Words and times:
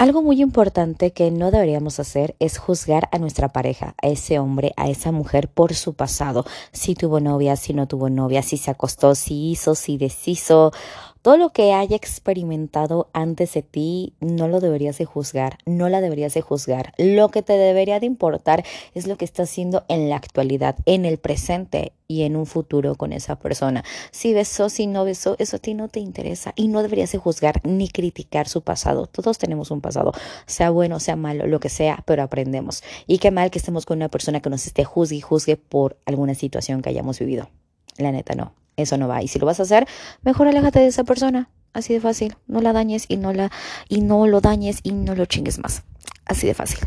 Algo 0.00 0.22
muy 0.22 0.40
importante 0.40 1.12
que 1.12 1.30
no 1.30 1.50
deberíamos 1.50 2.00
hacer 2.00 2.34
es 2.38 2.56
juzgar 2.56 3.10
a 3.12 3.18
nuestra 3.18 3.50
pareja, 3.50 3.94
a 4.00 4.06
ese 4.06 4.38
hombre, 4.38 4.72
a 4.78 4.88
esa 4.88 5.12
mujer 5.12 5.48
por 5.48 5.74
su 5.74 5.92
pasado. 5.92 6.46
Si 6.72 6.94
tuvo 6.94 7.20
novia, 7.20 7.54
si 7.56 7.74
no 7.74 7.86
tuvo 7.86 8.08
novia, 8.08 8.40
si 8.40 8.56
se 8.56 8.70
acostó, 8.70 9.14
si 9.14 9.50
hizo, 9.50 9.74
si 9.74 9.98
deshizo. 9.98 10.72
Todo 11.22 11.36
lo 11.36 11.50
que 11.50 11.74
haya 11.74 11.96
experimentado 11.96 13.10
antes 13.12 13.52
de 13.52 13.62
ti 13.62 14.14
no 14.20 14.48
lo 14.48 14.58
deberías 14.58 14.96
de 14.96 15.04
juzgar, 15.04 15.58
no 15.66 15.90
la 15.90 16.00
deberías 16.00 16.32
de 16.32 16.40
juzgar. 16.40 16.94
Lo 16.96 17.28
que 17.28 17.42
te 17.42 17.52
debería 17.52 18.00
de 18.00 18.06
importar 18.06 18.64
es 18.94 19.06
lo 19.06 19.18
que 19.18 19.26
está 19.26 19.42
haciendo 19.42 19.84
en 19.88 20.08
la 20.08 20.16
actualidad, 20.16 20.76
en 20.86 21.04
el 21.04 21.18
presente 21.18 21.92
y 22.08 22.22
en 22.22 22.36
un 22.36 22.46
futuro 22.46 22.94
con 22.94 23.12
esa 23.12 23.38
persona. 23.38 23.84
Si 24.12 24.32
besó, 24.32 24.70
si 24.70 24.86
no 24.86 25.04
besó, 25.04 25.36
eso 25.38 25.56
a 25.56 25.58
ti 25.58 25.74
no 25.74 25.88
te 25.88 26.00
interesa 26.00 26.54
y 26.56 26.68
no 26.68 26.80
deberías 26.80 27.12
de 27.12 27.18
juzgar 27.18 27.60
ni 27.64 27.90
criticar 27.90 28.48
su 28.48 28.62
pasado. 28.62 29.06
Todos 29.06 29.36
tenemos 29.36 29.70
un 29.70 29.82
pasado, 29.82 30.12
sea 30.46 30.70
bueno, 30.70 31.00
sea 31.00 31.16
malo, 31.16 31.46
lo 31.46 31.60
que 31.60 31.68
sea, 31.68 32.02
pero 32.06 32.22
aprendemos. 32.22 32.82
Y 33.06 33.18
qué 33.18 33.30
mal 33.30 33.50
que 33.50 33.58
estemos 33.58 33.84
con 33.84 33.98
una 33.98 34.08
persona 34.08 34.40
que 34.40 34.48
nos 34.48 34.66
esté 34.66 34.84
juzgue 34.84 35.16
y 35.16 35.20
juzgue 35.20 35.58
por 35.58 35.98
alguna 36.06 36.34
situación 36.34 36.80
que 36.80 36.88
hayamos 36.88 37.18
vivido. 37.18 37.50
La 37.98 38.10
neta 38.10 38.34
no. 38.34 38.59
Eso 38.80 38.96
no 38.96 39.08
va. 39.08 39.22
Y 39.22 39.28
si 39.28 39.38
lo 39.38 39.46
vas 39.46 39.60
a 39.60 39.64
hacer, 39.64 39.86
mejor 40.22 40.48
aléjate 40.48 40.80
de 40.80 40.86
esa 40.86 41.04
persona. 41.04 41.50
Así 41.72 41.94
de 41.94 42.00
fácil. 42.00 42.36
No 42.46 42.60
la 42.60 42.72
dañes 42.72 43.04
y 43.08 43.16
no 43.16 43.32
la 43.32 43.50
y 43.88 44.00
no 44.00 44.26
lo 44.26 44.40
dañes 44.40 44.80
y 44.82 44.92
no 44.92 45.14
lo 45.14 45.26
chingues 45.26 45.58
más. 45.58 45.84
Así 46.24 46.46
de 46.46 46.54
fácil. 46.54 46.80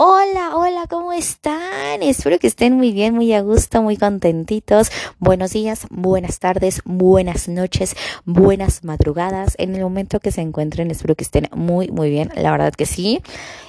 Hola, 0.00 0.54
hola, 0.54 0.86
¿cómo 0.88 1.12
están? 1.12 2.04
Espero 2.04 2.38
que 2.38 2.46
estén 2.46 2.74
muy 2.74 2.92
bien, 2.92 3.16
muy 3.16 3.32
a 3.32 3.40
gusto, 3.40 3.82
muy 3.82 3.96
contentitos. 3.96 4.92
Buenos 5.18 5.50
días, 5.50 5.88
buenas 5.90 6.38
tardes, 6.38 6.82
buenas 6.84 7.48
noches, 7.48 7.96
buenas 8.24 8.84
madrugadas. 8.84 9.56
En 9.58 9.74
el 9.74 9.82
momento 9.82 10.20
que 10.20 10.30
se 10.30 10.40
encuentren, 10.40 10.92
espero 10.92 11.16
que 11.16 11.24
estén 11.24 11.48
muy, 11.52 11.88
muy 11.88 12.10
bien. 12.10 12.30
La 12.36 12.52
verdad 12.52 12.72
que 12.74 12.86
sí. 12.86 13.20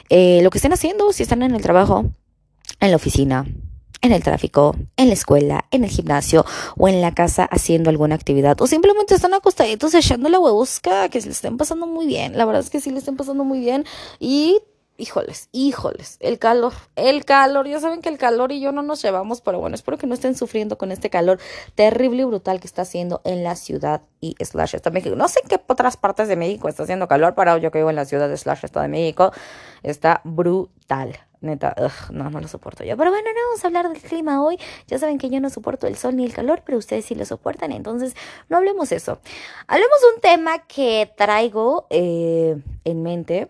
Eh, 0.10 0.42
lo 0.44 0.52
que 0.52 0.60
estén 0.60 0.72
haciendo, 0.72 1.12
si 1.14 1.24
están 1.24 1.42
en 1.42 1.56
el 1.56 1.64
trabajo, 1.64 2.06
en 2.80 2.92
la 2.92 2.98
oficina, 2.98 3.48
en 4.02 4.12
el 4.12 4.24
tráfico, 4.24 4.76
en 4.98 5.08
la 5.08 5.14
escuela, 5.14 5.66
en 5.72 5.84
el 5.84 5.90
gimnasio 5.90 6.46
o 6.78 6.88
en 6.88 7.02
la 7.02 7.14
casa 7.14 7.46
haciendo 7.46 7.90
alguna 7.90 8.16
actividad 8.16 8.60
o 8.62 8.68
simplemente 8.68 9.16
están 9.16 9.34
acostaditos 9.34 9.94
echando 9.94 10.30
la 10.30 10.40
huevusca 10.40 11.10
que 11.10 11.22
se 11.22 11.28
les 11.28 11.38
estén 11.38 11.58
pasando 11.58 11.88
muy 11.88 12.08
bien. 12.08 12.38
La 12.38 12.46
verdad 12.46 12.62
es 12.62 12.70
que 12.70 12.82
sí 12.82 12.90
les 12.90 13.00
estén 13.00 13.18
pasando 13.18 13.44
muy 13.44 13.60
bien 13.60 13.86
y 14.20 14.60
híjoles, 15.00 15.50
híjoles, 15.52 16.18
el 16.20 16.38
calor, 16.38 16.74
el 16.96 17.26
calor, 17.26 17.68
ya 17.68 17.80
saben 17.80 18.02
que 18.02 18.10
el 18.10 18.18
calor 18.18 18.52
y 18.52 18.60
yo 18.60 18.72
no 18.72 18.82
nos 18.82 19.02
llevamos, 19.02 19.42
pero 19.42 19.60
bueno, 19.60 19.76
espero 19.76 19.98
que 19.98 20.08
no 20.08 20.14
estén 20.14 20.36
sufriendo 20.36 20.78
con 20.78 20.92
este 20.92 21.10
calor 21.10 21.40
terrible 21.76 22.22
y 22.22 22.26
brutal 22.26 22.60
que 22.60 22.68
está 22.68 22.84
haciendo 22.84 23.22
en 23.24 23.44
la 23.44 23.56
ciudad 23.56 24.02
y 24.22 24.36
slash 24.40 24.76
de 24.76 24.92
México. 24.92 25.16
No 25.16 25.28
sé 25.28 25.40
en 25.42 25.48
qué 25.48 25.60
otras 25.68 25.98
partes 25.98 26.28
de 26.28 26.36
México 26.36 26.68
está 26.68 26.84
haciendo 26.84 27.08
calor, 27.08 27.34
pero 27.36 27.58
yo 27.58 27.72
que 27.72 27.80
vivo 27.80 27.90
en 27.90 27.96
la 27.96 28.06
ciudad 28.06 28.30
de 28.30 28.38
slash 28.38 28.66
Estado 28.66 28.84
de 28.84 28.90
México, 28.90 29.32
está 29.84 30.22
brutal. 30.24 31.18
Neta, 31.42 31.74
no, 32.12 32.30
no 32.30 32.42
lo 32.42 32.48
soporto 32.50 32.84
yo. 32.84 32.98
Pero 32.98 33.12
bueno, 33.12 33.30
no 33.30 33.40
vamos 33.48 33.64
a 33.64 33.68
hablar 33.68 33.90
del 33.90 34.02
clima 34.02 34.44
hoy. 34.44 34.60
Ya 34.88 34.98
saben 34.98 35.18
que 35.18 35.30
yo 35.30 35.40
no 35.40 35.50
soporto 35.50 35.88
el 35.88 35.96
sol 35.96 36.18
ni 36.18 36.26
el 36.26 36.34
calor, 36.34 36.64
pero 36.66 36.78
ustedes 36.78 37.06
sí 37.06 37.16
lo 37.16 37.24
soportan. 37.24 37.72
Entonces, 37.72 38.14
no 38.50 38.58
hablemos 38.58 38.92
eso. 38.92 39.20
Hablemos 39.68 40.02
de 40.02 40.16
un 40.16 40.22
tema 40.22 40.60
que 40.68 41.10
traigo 41.16 41.88
eh, 41.90 42.58
en 42.84 43.04
mente 43.04 43.48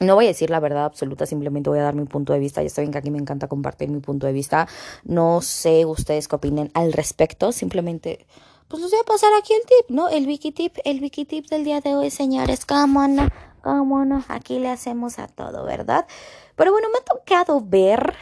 no 0.00 0.14
voy 0.14 0.26
a 0.26 0.28
decir 0.28 0.50
la 0.50 0.60
verdad 0.60 0.84
absoluta, 0.84 1.26
simplemente 1.26 1.70
voy 1.70 1.80
a 1.80 1.82
dar 1.82 1.94
mi 1.94 2.04
punto 2.04 2.32
de 2.32 2.38
vista. 2.38 2.62
Ya 2.62 2.68
saben 2.68 2.92
que 2.92 2.98
aquí 2.98 3.10
me 3.10 3.18
encanta 3.18 3.48
compartir 3.48 3.88
mi 3.90 4.00
punto 4.00 4.26
de 4.26 4.32
vista. 4.32 4.68
No 5.04 5.40
sé 5.42 5.84
ustedes 5.84 6.28
qué 6.28 6.36
opinen 6.36 6.70
al 6.74 6.92
respecto. 6.92 7.52
Simplemente, 7.52 8.26
pues 8.68 8.82
les 8.82 8.90
voy 8.90 9.00
a 9.00 9.04
pasar 9.04 9.30
aquí 9.38 9.54
el 9.54 9.62
tip, 9.62 9.90
¿no? 9.90 10.08
El 10.08 10.26
wiki 10.26 10.52
tip, 10.52 10.76
el 10.84 11.00
wiki 11.00 11.24
tip 11.24 11.46
del 11.48 11.64
día 11.64 11.80
de 11.80 11.96
hoy, 11.96 12.10
señores. 12.10 12.64
Cómo 12.64 13.08
no, 13.08 13.28
cómo 13.62 14.04
no. 14.04 14.24
Aquí 14.28 14.58
le 14.58 14.68
hacemos 14.68 15.18
a 15.18 15.26
todo, 15.26 15.64
¿verdad? 15.64 16.06
Pero 16.54 16.72
bueno, 16.72 16.88
me 16.90 16.98
ha 16.98 17.04
tocado 17.04 17.60
ver 17.60 18.14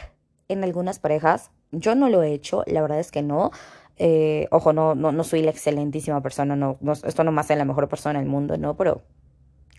en 0.47 0.63
algunas 0.63 0.99
parejas. 0.99 1.51
Yo 1.71 1.95
no 1.95 2.09
lo 2.09 2.23
he 2.23 2.33
hecho, 2.33 2.63
la 2.65 2.81
verdad 2.81 2.99
es 2.99 3.11
que 3.11 3.21
no. 3.21 3.51
Eh, 3.97 4.47
ojo, 4.51 4.73
no, 4.73 4.95
no, 4.95 5.11
no 5.11 5.23
soy 5.23 5.41
la 5.41 5.51
excelentísima 5.51 6.21
persona, 6.21 6.55
no, 6.55 6.77
no, 6.81 6.93
esto 6.93 7.23
no 7.23 7.31
me 7.31 7.41
hace 7.41 7.55
la 7.55 7.65
mejor 7.65 7.89
persona 7.89 8.19
del 8.19 8.27
mundo, 8.27 8.55
¿no? 8.57 8.77
Pero 8.77 9.01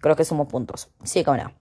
creo 0.00 0.16
que 0.16 0.25
sumo 0.25 0.48
puntos. 0.48 0.91
Sí, 1.04 1.25
como 1.25 1.38
no. 1.38 1.53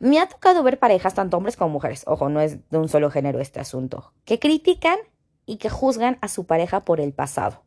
Me 0.00 0.18
ha 0.18 0.26
tocado 0.26 0.62
ver 0.62 0.78
parejas, 0.78 1.12
tanto 1.12 1.36
hombres 1.36 1.58
como 1.58 1.74
mujeres, 1.74 2.04
ojo, 2.06 2.30
no 2.30 2.40
es 2.40 2.68
de 2.70 2.78
un 2.78 2.88
solo 2.88 3.10
género 3.10 3.38
este 3.38 3.60
asunto, 3.60 4.14
que 4.24 4.38
critican 4.38 4.96
y 5.44 5.58
que 5.58 5.68
juzgan 5.68 6.16
a 6.22 6.28
su 6.28 6.46
pareja 6.46 6.80
por 6.80 7.00
el 7.00 7.12
pasado. 7.12 7.62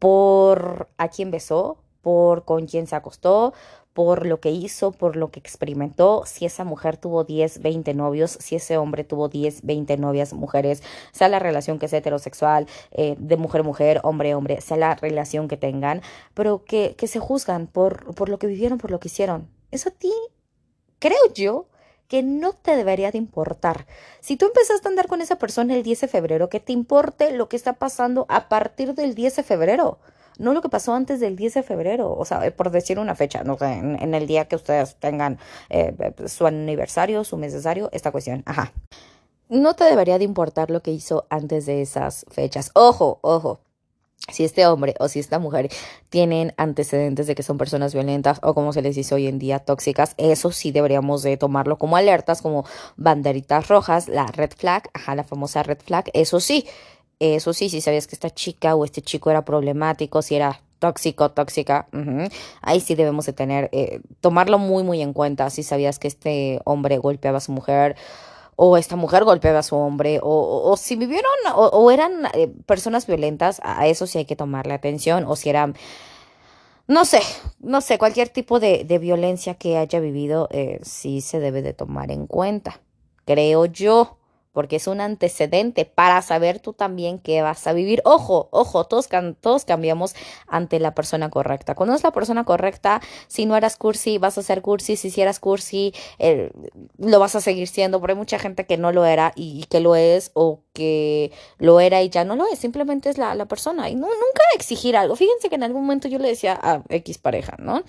Por 0.00 0.88
a 0.98 1.08
quién 1.08 1.30
besó, 1.30 1.84
por 2.00 2.44
con 2.44 2.66
quién 2.66 2.88
se 2.88 2.96
acostó, 2.96 3.54
por 3.92 4.26
lo 4.26 4.40
que 4.40 4.50
hizo, 4.50 4.90
por 4.90 5.14
lo 5.14 5.30
que 5.30 5.38
experimentó, 5.38 6.24
si 6.26 6.44
esa 6.44 6.64
mujer 6.64 6.96
tuvo 6.96 7.22
10, 7.22 7.62
20 7.62 7.94
novios, 7.94 8.32
si 8.40 8.56
ese 8.56 8.76
hombre 8.78 9.04
tuvo 9.04 9.28
10, 9.28 9.64
20 9.64 9.96
novias 9.98 10.32
mujeres, 10.32 10.82
sea 11.12 11.28
la 11.28 11.38
relación 11.38 11.78
que 11.78 11.86
sea 11.86 12.00
heterosexual, 12.00 12.66
eh, 12.90 13.14
de 13.16 13.36
mujer-mujer, 13.36 14.00
hombre-hombre, 14.02 14.60
sea 14.60 14.76
la 14.76 14.96
relación 14.96 15.46
que 15.46 15.56
tengan, 15.56 16.02
pero 16.34 16.64
que, 16.64 16.96
que 16.96 17.06
se 17.06 17.20
juzgan 17.20 17.68
por, 17.68 18.14
por 18.16 18.28
lo 18.28 18.40
que 18.40 18.48
vivieron, 18.48 18.78
por 18.78 18.90
lo 18.90 18.98
que 18.98 19.06
hicieron. 19.06 19.48
Eso 19.70 19.90
a 19.90 19.92
ti, 19.92 20.12
creo 21.02 21.34
yo, 21.34 21.66
que 22.06 22.22
no 22.22 22.52
te 22.52 22.76
debería 22.76 23.10
de 23.10 23.18
importar. 23.18 23.86
Si 24.20 24.36
tú 24.36 24.46
empezaste 24.46 24.86
a 24.86 24.90
andar 24.90 25.08
con 25.08 25.20
esa 25.20 25.36
persona 25.36 25.74
el 25.74 25.82
10 25.82 26.02
de 26.02 26.08
febrero, 26.08 26.48
que 26.48 26.60
te 26.60 26.72
importe 26.72 27.32
lo 27.32 27.48
que 27.48 27.56
está 27.56 27.72
pasando 27.72 28.24
a 28.28 28.48
partir 28.48 28.94
del 28.94 29.16
10 29.16 29.34
de 29.36 29.42
febrero, 29.42 29.98
no 30.38 30.52
lo 30.52 30.62
que 30.62 30.68
pasó 30.68 30.94
antes 30.94 31.18
del 31.18 31.34
10 31.34 31.54
de 31.54 31.62
febrero, 31.64 32.14
o 32.16 32.24
sea, 32.24 32.48
por 32.54 32.70
decir 32.70 33.00
una 33.00 33.16
fecha, 33.16 33.42
no 33.42 33.56
en, 33.60 34.14
el 34.14 34.26
día 34.28 34.44
que 34.46 34.54
ustedes 34.54 34.94
tengan 34.96 35.38
eh, 35.70 36.14
su 36.26 36.46
aniversario, 36.46 37.24
su 37.24 37.36
necesario, 37.36 37.88
esta 37.92 38.12
cuestión, 38.12 38.44
ajá. 38.46 38.72
No 39.48 39.74
te 39.74 39.84
debería 39.84 40.18
de 40.18 40.24
importar 40.24 40.70
lo 40.70 40.82
que 40.82 40.92
hizo 40.92 41.26
antes 41.30 41.66
de 41.66 41.82
esas 41.82 42.24
fechas. 42.30 42.70
Ojo, 42.74 43.18
ojo, 43.22 43.60
si 44.30 44.44
este 44.44 44.66
hombre 44.66 44.94
o 45.00 45.08
si 45.08 45.18
esta 45.18 45.38
mujer 45.38 45.68
tienen 46.08 46.54
antecedentes 46.56 47.26
de 47.26 47.34
que 47.34 47.42
son 47.42 47.58
personas 47.58 47.92
violentas 47.92 48.38
o 48.42 48.54
como 48.54 48.72
se 48.72 48.82
les 48.82 48.94
dice 48.94 49.14
hoy 49.14 49.26
en 49.26 49.38
día 49.38 49.58
tóxicas, 49.58 50.14
eso 50.16 50.52
sí 50.52 50.70
deberíamos 50.70 51.22
de 51.22 51.36
tomarlo 51.36 51.76
como 51.78 51.96
alertas, 51.96 52.42
como 52.42 52.64
banderitas 52.96 53.68
rojas, 53.68 54.08
la 54.08 54.26
red 54.26 54.50
flag, 54.56 54.88
ajá, 54.94 55.14
la 55.14 55.24
famosa 55.24 55.62
red 55.62 55.78
flag, 55.84 56.10
eso 56.14 56.38
sí, 56.40 56.66
eso 57.18 57.52
sí, 57.52 57.68
si 57.68 57.80
sabías 57.80 58.06
que 58.06 58.14
esta 58.14 58.30
chica 58.30 58.74
o 58.74 58.84
este 58.84 59.02
chico 59.02 59.30
era 59.30 59.44
problemático, 59.44 60.22
si 60.22 60.36
era 60.36 60.60
tóxico, 60.78 61.30
tóxica, 61.30 61.86
ahí 62.60 62.80
sí 62.80 62.96
debemos 62.96 63.26
de 63.26 63.32
tener, 63.32 63.68
eh, 63.70 64.00
tomarlo 64.20 64.58
muy, 64.58 64.82
muy 64.82 65.00
en 65.00 65.12
cuenta, 65.12 65.48
si 65.50 65.62
sabías 65.62 66.00
que 66.00 66.08
este 66.08 66.60
hombre 66.64 66.98
golpeaba 66.98 67.38
a 67.38 67.40
su 67.40 67.52
mujer 67.52 67.96
o 68.56 68.76
esta 68.76 68.96
mujer 68.96 69.24
golpeaba 69.24 69.60
a 69.60 69.62
su 69.62 69.76
hombre, 69.76 70.20
o, 70.22 70.74
si 70.76 70.96
vivieron 70.96 71.30
o, 71.54 71.90
eran 71.90 72.26
eh, 72.34 72.48
personas 72.66 73.06
violentas, 73.06 73.60
a 73.64 73.86
eso 73.86 74.06
sí 74.06 74.18
hay 74.18 74.24
que 74.24 74.36
tomarle 74.36 74.74
atención, 74.74 75.24
o 75.26 75.36
si 75.36 75.50
eran, 75.50 75.74
no 76.86 77.04
sé, 77.04 77.20
no 77.60 77.80
sé, 77.80 77.98
cualquier 77.98 78.28
tipo 78.28 78.60
de, 78.60 78.84
de 78.84 78.98
violencia 78.98 79.54
que 79.54 79.78
haya 79.78 80.00
vivido, 80.00 80.48
eh, 80.52 80.80
sí 80.82 81.20
se 81.20 81.40
debe 81.40 81.62
de 81.62 81.72
tomar 81.72 82.10
en 82.10 82.26
cuenta, 82.26 82.80
creo 83.24 83.66
yo 83.66 84.18
porque 84.52 84.76
es 84.76 84.86
un 84.86 85.00
antecedente 85.00 85.84
para 85.84 86.20
saber 86.22 86.58
tú 86.58 86.72
también 86.72 87.18
qué 87.18 87.42
vas 87.42 87.66
a 87.66 87.72
vivir. 87.72 88.02
Ojo, 88.04 88.48
ojo, 88.50 88.84
todos, 88.84 89.08
todos 89.40 89.64
cambiamos 89.64 90.14
ante 90.46 90.80
la 90.80 90.94
persona 90.94 91.30
correcta. 91.30 91.74
Cuando 91.74 91.94
es 91.94 92.02
la 92.02 92.12
persona 92.12 92.44
correcta, 92.44 93.00
si 93.28 93.46
no 93.46 93.56
eras 93.56 93.76
cursi, 93.76 94.18
vas 94.18 94.38
a 94.38 94.42
ser 94.42 94.62
cursi, 94.62 94.96
si 94.96 95.20
eras 95.20 95.40
cursi, 95.40 95.94
eh, 96.18 96.50
lo 96.98 97.18
vas 97.18 97.34
a 97.34 97.40
seguir 97.40 97.68
siendo, 97.68 98.00
pero 98.00 98.12
hay 98.12 98.18
mucha 98.18 98.38
gente 98.38 98.66
que 98.66 98.76
no 98.76 98.92
lo 98.92 99.04
era 99.04 99.32
y, 99.34 99.64
que 99.64 99.80
lo 99.80 99.94
es 99.96 100.30
o 100.34 100.60
que 100.72 101.32
lo 101.58 101.80
era 101.80 102.02
y 102.02 102.08
ya 102.08 102.24
no 102.24 102.36
lo 102.36 102.46
es, 102.50 102.58
simplemente 102.58 103.10
es 103.10 103.18
la, 103.18 103.34
la 103.34 103.46
persona. 103.46 103.90
Y 103.90 103.94
no, 103.94 104.06
nunca 104.06 104.42
exigir 104.54 104.96
algo. 104.96 105.16
Fíjense 105.16 105.48
que 105.48 105.54
en 105.56 105.62
algún 105.62 105.82
momento 105.82 106.08
yo 106.08 106.18
le 106.18 106.28
decía 106.28 106.58
a 106.60 106.82
X 106.88 107.18
pareja, 107.18 107.56
¿no? 107.58 107.82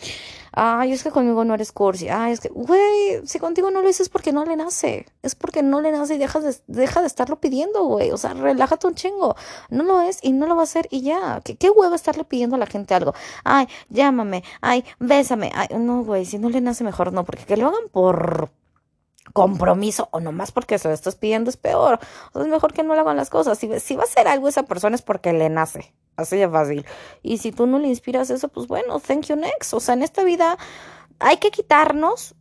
Ay, 0.51 0.91
es 0.91 1.03
que 1.03 1.09
conmigo 1.09 1.43
no 1.45 1.55
eres 1.55 1.71
cursi. 1.71 2.09
Ay, 2.09 2.33
es 2.33 2.39
que, 2.39 2.49
güey, 2.49 3.25
si 3.25 3.39
contigo 3.39 3.71
no 3.71 3.81
lo 3.81 3.89
es 3.89 4.09
porque 4.09 4.31
no 4.31 4.45
le 4.45 4.55
nace. 4.55 5.05
Es 5.21 5.35
porque 5.35 5.63
no 5.63 5.81
le 5.81 5.91
nace 5.91 6.15
y 6.15 6.17
dejas 6.17 6.43
de, 6.43 6.52
deja 6.67 7.01
de 7.01 7.07
estarlo 7.07 7.39
pidiendo, 7.39 7.83
güey. 7.83 8.11
O 8.11 8.17
sea, 8.17 8.33
relájate 8.33 8.87
un 8.87 8.95
chingo. 8.95 9.35
No 9.69 9.83
lo 9.83 10.01
es 10.01 10.19
y 10.21 10.31
no 10.31 10.47
lo 10.47 10.55
va 10.55 10.61
a 10.61 10.63
hacer 10.65 10.87
y 10.91 11.01
ya. 11.01 11.41
¿Qué, 11.43 11.55
qué 11.55 11.69
huevo 11.69 11.95
estarle 11.95 12.23
pidiendo 12.23 12.55
a 12.55 12.59
la 12.59 12.65
gente 12.65 12.93
algo? 12.93 13.13
Ay, 13.43 13.67
llámame. 13.89 14.43
Ay, 14.61 14.83
bésame. 14.99 15.51
Ay, 15.55 15.67
no, 15.77 16.03
güey, 16.03 16.25
si 16.25 16.37
no 16.37 16.49
le 16.49 16.61
nace 16.61 16.83
mejor 16.83 17.13
no, 17.13 17.23
porque 17.25 17.45
que 17.45 17.57
lo 17.57 17.67
hagan 17.67 17.89
por 17.91 18.51
compromiso 19.31 20.09
o 20.11 20.19
nomás 20.19 20.51
porque 20.51 20.77
se 20.77 20.87
lo 20.87 20.93
estás 20.93 21.15
pidiendo 21.15 21.49
es 21.49 21.57
peor. 21.57 21.99
O 22.29 22.33
sea, 22.33 22.41
es 22.43 22.47
mejor 22.47 22.73
que 22.73 22.83
no 22.83 22.93
le 22.93 23.01
hagan 23.01 23.17
las 23.17 23.29
cosas. 23.29 23.57
Si, 23.57 23.79
si 23.79 23.95
va 23.95 24.03
a 24.03 24.05
hacer 24.05 24.27
algo 24.27 24.47
esa 24.47 24.63
persona 24.63 24.95
es 24.95 25.01
porque 25.01 25.33
le 25.33 25.49
nace. 25.49 25.93
Así 26.15 26.37
de 26.37 26.47
fácil. 26.47 26.85
Y 27.23 27.39
si 27.39 27.51
tú 27.51 27.65
no 27.65 27.79
le 27.79 27.87
inspiras 27.87 28.29
eso, 28.29 28.47
pues 28.49 28.67
bueno, 28.67 28.99
thank 28.99 29.25
you 29.25 29.35
next. 29.35 29.73
O 29.73 29.79
sea, 29.79 29.95
en 29.95 30.03
esta 30.03 30.23
vida 30.23 30.57
hay 31.19 31.37
que 31.37 31.51
quitarnos 31.51 32.35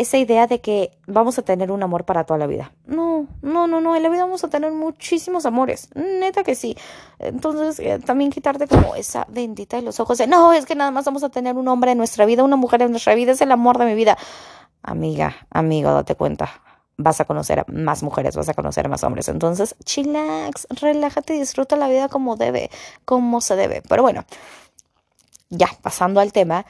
esa 0.00 0.16
idea 0.16 0.46
de 0.46 0.60
que 0.60 0.92
vamos 1.06 1.38
a 1.38 1.42
tener 1.42 1.72
un 1.72 1.82
amor 1.82 2.04
para 2.04 2.24
toda 2.24 2.38
la 2.38 2.46
vida. 2.46 2.72
No, 2.86 3.26
no, 3.42 3.66
no, 3.66 3.80
no, 3.80 3.96
en 3.96 4.02
la 4.02 4.08
vida 4.08 4.22
vamos 4.22 4.44
a 4.44 4.48
tener 4.48 4.70
muchísimos 4.70 5.44
amores, 5.44 5.88
neta 5.94 6.44
que 6.44 6.54
sí. 6.54 6.76
Entonces, 7.18 7.80
eh, 7.80 7.98
también 7.98 8.30
quitarte 8.30 8.68
como 8.68 8.94
esa 8.94 9.26
bendita 9.28 9.76
de 9.76 9.82
los 9.82 9.98
ojos 9.98 10.18
de, 10.18 10.26
no, 10.26 10.52
es 10.52 10.66
que 10.66 10.74
nada 10.74 10.90
más 10.90 11.04
vamos 11.04 11.24
a 11.24 11.28
tener 11.28 11.56
un 11.56 11.66
hombre 11.68 11.92
en 11.92 11.98
nuestra 11.98 12.26
vida, 12.26 12.44
una 12.44 12.56
mujer 12.56 12.82
en 12.82 12.92
nuestra 12.92 13.14
vida, 13.14 13.32
es 13.32 13.40
el 13.40 13.50
amor 13.50 13.78
de 13.78 13.86
mi 13.86 13.94
vida. 13.94 14.16
Amiga, 14.82 15.34
amigo, 15.50 15.90
date 15.90 16.14
cuenta, 16.14 16.48
vas 16.96 17.20
a 17.20 17.24
conocer 17.24 17.60
a 17.60 17.64
más 17.68 18.02
mujeres, 18.02 18.36
vas 18.36 18.48
a 18.48 18.54
conocer 18.54 18.86
a 18.86 18.88
más 18.88 19.02
hombres. 19.02 19.28
Entonces, 19.28 19.74
chillax, 19.84 20.68
relájate 20.80 21.34
y 21.34 21.40
disfruta 21.40 21.76
la 21.76 21.88
vida 21.88 22.08
como 22.08 22.36
debe, 22.36 22.70
como 23.04 23.40
se 23.40 23.56
debe. 23.56 23.82
Pero 23.88 24.02
bueno, 24.02 24.24
ya 25.50 25.68
pasando 25.82 26.20
al 26.20 26.32
tema, 26.32 26.66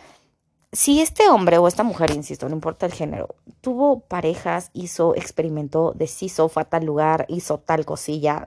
si 0.73 1.00
este 1.00 1.29
hombre 1.29 1.59
o 1.59 1.67
esta 1.67 1.82
mujer, 1.82 2.11
insisto, 2.11 2.49
no 2.49 2.55
importa 2.55 2.87
el 2.87 2.93
género, 2.93 3.37
tuvo 3.61 4.00
parejas, 4.00 4.70
hizo, 4.75 5.15
experimentó, 5.15 5.93
deshizo, 5.94 6.49
fue 6.49 6.62
a 6.62 6.67
tal 6.67 6.85
lugar, 6.85 7.25
hizo 7.29 7.59
tal 7.59 7.87
cosilla, 7.87 8.47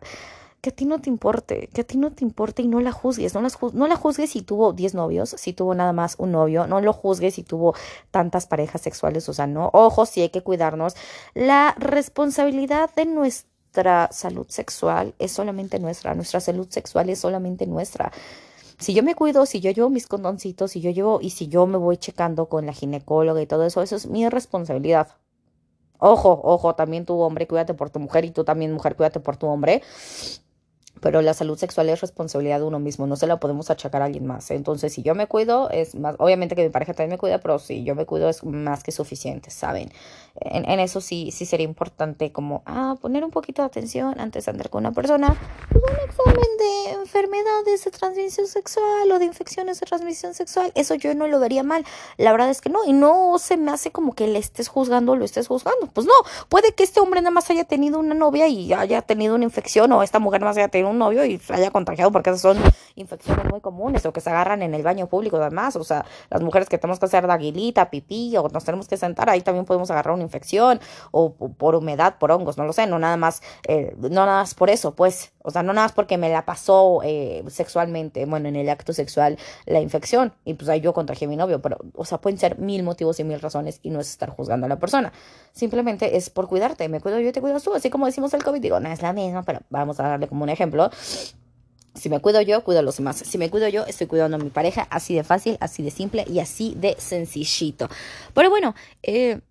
que 0.61 0.69
a 0.69 0.73
ti 0.73 0.85
no 0.85 1.01
te 1.01 1.09
importe, 1.09 1.67
que 1.73 1.81
a 1.81 1.83
ti 1.83 1.97
no 1.97 2.11
te 2.11 2.23
importe 2.23 2.61
y 2.61 2.67
no 2.67 2.79
la 2.79 2.91
juzgues, 2.91 3.33
no, 3.33 3.41
no 3.73 3.87
la 3.87 3.95
juzgues 3.95 4.29
si 4.29 4.43
tuvo 4.43 4.73
10 4.73 4.93
novios, 4.93 5.35
si 5.37 5.53
tuvo 5.53 5.73
nada 5.73 5.91
más 5.93 6.15
un 6.19 6.31
novio, 6.31 6.67
no 6.67 6.79
lo 6.81 6.93
juzgues 6.93 7.35
si 7.35 7.43
tuvo 7.43 7.73
tantas 8.11 8.45
parejas 8.45 8.81
sexuales, 8.81 9.27
o 9.27 9.33
sea, 9.33 9.47
no, 9.47 9.71
ojo, 9.73 10.05
sí 10.05 10.21
hay 10.21 10.29
que 10.29 10.43
cuidarnos. 10.43 10.95
La 11.33 11.75
responsabilidad 11.79 12.93
de 12.95 13.07
nuestra 13.07 14.09
salud 14.11 14.45
sexual 14.49 15.15
es 15.17 15.31
solamente 15.31 15.79
nuestra, 15.79 16.13
nuestra 16.13 16.39
salud 16.39 16.67
sexual 16.69 17.09
es 17.09 17.19
solamente 17.19 17.65
nuestra. 17.65 18.11
Si 18.81 18.95
yo 18.95 19.03
me 19.03 19.13
cuido, 19.15 19.45
si 19.45 19.61
yo 19.61 19.71
llevo 19.71 19.89
mis 19.91 20.07
condoncitos, 20.07 20.71
si 20.71 20.81
yo 20.81 20.89
llevo 20.89 21.19
y 21.21 21.29
si 21.29 21.47
yo 21.47 21.67
me 21.67 21.77
voy 21.77 21.97
checando 21.97 22.47
con 22.49 22.65
la 22.65 22.73
ginecóloga 22.73 23.41
y 23.41 23.45
todo 23.45 23.63
eso, 23.63 23.83
eso 23.83 23.95
es 23.95 24.07
mi 24.07 24.27
responsabilidad. 24.27 25.09
Ojo, 25.99 26.41
ojo, 26.43 26.73
también 26.73 27.05
tu 27.05 27.19
hombre, 27.19 27.47
cuídate 27.47 27.75
por 27.75 27.91
tu 27.91 27.99
mujer 27.99 28.25
y 28.25 28.31
tú 28.31 28.43
también 28.43 28.73
mujer, 28.73 28.95
cuídate 28.95 29.19
por 29.19 29.37
tu 29.37 29.45
hombre 29.45 29.83
pero 31.01 31.21
la 31.21 31.33
salud 31.33 31.57
sexual 31.57 31.89
es 31.89 31.99
responsabilidad 31.99 32.59
de 32.59 32.65
uno 32.65 32.79
mismo, 32.79 33.07
no 33.07 33.15
se 33.15 33.27
la 33.27 33.37
podemos 33.39 33.69
achacar 33.69 34.01
a 34.01 34.05
alguien 34.05 34.25
más. 34.25 34.51
Entonces, 34.51 34.93
si 34.93 35.01
yo 35.01 35.15
me 35.15 35.27
cuido, 35.27 35.69
es 35.71 35.95
más, 35.95 36.15
obviamente 36.19 36.55
que 36.55 36.63
mi 36.63 36.69
pareja 36.69 36.93
también 36.93 37.11
me 37.11 37.17
cuida, 37.17 37.39
pero 37.39 37.59
si 37.59 37.83
yo 37.83 37.95
me 37.95 38.05
cuido 38.05 38.29
es 38.29 38.43
más 38.43 38.83
que 38.83 38.91
suficiente, 38.91 39.49
¿saben? 39.49 39.91
En, 40.39 40.79
eso 40.79 41.01
sí, 41.01 41.31
sí 41.31 41.45
sería 41.45 41.65
importante 41.65 42.31
como, 42.31 42.63
ah, 42.65 42.95
poner 43.01 43.25
un 43.25 43.31
poquito 43.31 43.61
de 43.61 43.65
atención 43.65 44.19
antes 44.19 44.45
de 44.45 44.51
andar 44.51 44.69
con 44.69 44.85
una 44.85 44.93
persona, 44.93 45.35
pues 45.69 45.83
un 45.83 46.09
examen 46.09 46.57
de 46.57 46.91
enfermedades 46.91 47.83
de 47.83 47.91
transmisión 47.91 48.47
sexual 48.47 49.11
o 49.11 49.19
de 49.19 49.25
infecciones 49.25 49.79
de 49.79 49.85
transmisión 49.85 50.33
sexual, 50.33 50.71
eso 50.75 50.95
yo 50.95 51.13
no 51.15 51.27
lo 51.27 51.39
vería 51.39 51.63
mal. 51.63 51.83
La 52.17 52.31
verdad 52.31 52.49
es 52.49 52.61
que 52.61 52.69
no, 52.69 52.85
y 52.85 52.93
no 52.93 53.37
se 53.39 53.57
me 53.57 53.71
hace 53.71 53.91
como 53.91 54.13
que 54.13 54.27
le 54.27 54.39
estés 54.39 54.67
juzgando 54.67 55.13
o 55.13 55.15
lo 55.15 55.25
estés 55.25 55.47
juzgando. 55.47 55.87
Pues 55.87 56.05
no, 56.07 56.13
puede 56.47 56.73
que 56.73 56.83
este 56.83 56.99
hombre 56.99 57.21
nada 57.21 57.31
más 57.31 57.49
haya 57.49 57.65
tenido 57.65 57.99
una 57.99 58.13
novia 58.13 58.47
y 58.47 58.71
haya 58.73 59.01
tenido 59.01 59.35
una 59.35 59.43
infección 59.43 59.91
o 59.91 60.03
esta 60.03 60.19
mujer 60.19 60.41
nada 60.41 60.51
más 60.51 60.57
haya 60.57 60.69
tenido 60.69 60.90
un 60.91 60.99
novio 60.99 61.25
y 61.25 61.37
se 61.37 61.53
haya 61.53 61.71
contagiado, 61.71 62.11
porque 62.11 62.29
esas 62.29 62.41
son 62.41 62.57
infecciones 62.95 63.45
muy 63.49 63.61
comunes 63.61 64.05
o 64.05 64.13
que 64.13 64.21
se 64.21 64.29
agarran 64.29 64.61
en 64.61 64.73
el 64.73 64.83
baño 64.83 65.07
público 65.07 65.37
además, 65.37 65.75
o 65.75 65.83
sea, 65.83 66.05
las 66.29 66.41
mujeres 66.41 66.69
que 66.69 66.77
tenemos 66.77 66.99
que 66.99 67.05
hacer 67.05 67.25
de 67.25 67.33
aguilita, 67.33 67.89
pipí 67.89 68.35
o 68.37 68.47
nos 68.49 68.63
tenemos 68.63 68.87
que 68.87 68.97
sentar, 68.97 69.29
ahí 69.29 69.41
también 69.41 69.65
podemos 69.65 69.89
agarrar 69.91 70.13
una 70.13 70.23
infección 70.23 70.79
o, 71.11 71.33
por 71.33 71.75
humedad, 71.75 72.15
por 72.19 72.31
hongos, 72.31 72.57
no 72.57 72.65
lo 72.65 72.73
sé, 72.73 72.87
no 72.87 72.99
nada 72.99 73.17
más, 73.17 73.41
eh, 73.67 73.95
no 73.97 74.09
nada 74.09 74.41
más 74.41 74.53
por 74.53 74.69
eso, 74.69 74.93
pues, 74.93 75.31
o 75.43 75.51
sea, 75.51 75.63
no 75.63 75.73
nada 75.73 75.85
más 75.85 75.93
porque 75.93 76.17
me 76.17 76.29
la 76.29 76.45
pasó 76.45 77.01
eh, 77.03 77.43
sexualmente, 77.47 78.25
bueno, 78.25 78.49
en 78.49 78.55
el 78.55 78.69
acto 78.69 78.93
sexual 78.93 79.37
la 79.65 79.81
infección 79.81 80.33
y 80.45 80.53
pues 80.53 80.69
ahí 80.69 80.81
yo 80.81 80.93
contagié 80.93 81.25
a 81.25 81.29
mi 81.29 81.35
novio, 81.35 81.61
pero, 81.61 81.77
o 81.95 82.05
sea, 82.05 82.19
pueden 82.19 82.37
ser 82.37 82.59
mil 82.59 82.83
motivos 82.83 83.19
y 83.19 83.23
mil 83.23 83.39
razones 83.39 83.79
y 83.83 83.89
no 83.89 83.99
es 83.99 84.09
estar 84.09 84.29
juzgando 84.29 84.65
a 84.65 84.69
la 84.69 84.79
persona, 84.79 85.11
simplemente 85.51 86.17
es 86.17 86.29
por 86.29 86.47
cuidarte, 86.47 86.87
me 86.89 86.99
cuido 87.01 87.19
yo 87.19 87.29
y 87.29 87.31
te 87.31 87.41
cuidas 87.41 87.63
tú, 87.63 87.73
así 87.73 87.89
como 87.89 88.05
decimos 88.05 88.33
el 88.33 88.43
COVID, 88.43 88.61
digo, 88.61 88.79
no 88.79 88.89
es 88.89 89.01
la 89.01 89.13
misma, 89.13 89.43
pero 89.43 89.59
vamos 89.69 89.99
a 89.99 90.03
darle 90.03 90.27
como 90.27 90.43
un 90.43 90.49
ejemplo, 90.49 90.89
si 91.93 92.09
me 92.09 92.19
cuido 92.19 92.41
yo, 92.41 92.63
cuido 92.63 92.79
a 92.79 92.83
los 92.83 92.97
demás. 92.97 93.17
Si 93.17 93.37
me 93.37 93.49
cuido 93.49 93.67
yo, 93.67 93.85
estoy 93.85 94.07
cuidando 94.07 94.37
a 94.37 94.39
mi 94.39 94.49
pareja. 94.49 94.87
Así 94.89 95.13
de 95.13 95.23
fácil, 95.23 95.57
así 95.59 95.83
de 95.83 95.91
simple 95.91 96.25
y 96.27 96.39
así 96.39 96.73
de 96.77 96.95
sencillito. 96.97 97.89
Pero 98.33 98.49
bueno, 98.49 98.75
eh, 99.03 99.41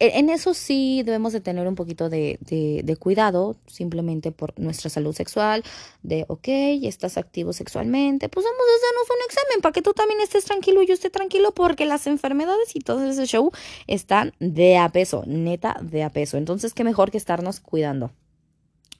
en 0.00 0.30
eso 0.30 0.54
sí 0.54 1.02
debemos 1.04 1.32
de 1.32 1.40
tener 1.40 1.68
un 1.68 1.74
poquito 1.74 2.08
de, 2.08 2.38
de, 2.40 2.96
cuidado, 2.96 3.56
simplemente 3.66 4.32
por 4.32 4.58
nuestra 4.58 4.88
salud 4.90 5.14
sexual, 5.14 5.62
de, 6.02 6.24
ok, 6.28 6.48
estás 6.82 7.18
activo 7.18 7.52
sexualmente, 7.52 8.28
pues 8.28 8.44
vamos 8.44 8.60
a 8.60 8.76
hacernos 8.76 9.10
un 9.10 9.24
examen 9.26 9.60
para 9.60 9.72
que 9.72 9.82
tú 9.82 9.92
también 9.92 10.20
estés 10.20 10.44
tranquilo 10.44 10.82
y 10.82 10.86
yo 10.86 10.94
esté 10.94 11.10
tranquilo, 11.10 11.52
porque 11.52 11.84
las 11.84 12.06
enfermedades 12.06 12.74
y 12.74 12.80
todo 12.80 13.04
ese 13.04 13.26
show 13.26 13.52
están 13.86 14.32
de 14.40 14.78
a 14.78 14.88
peso, 14.88 15.22
neta 15.26 15.76
de 15.82 16.02
a 16.02 16.10
peso. 16.10 16.38
Entonces, 16.38 16.72
qué 16.72 16.82
mejor 16.82 17.10
que 17.10 17.18
estarnos 17.18 17.60
cuidando. 17.60 18.10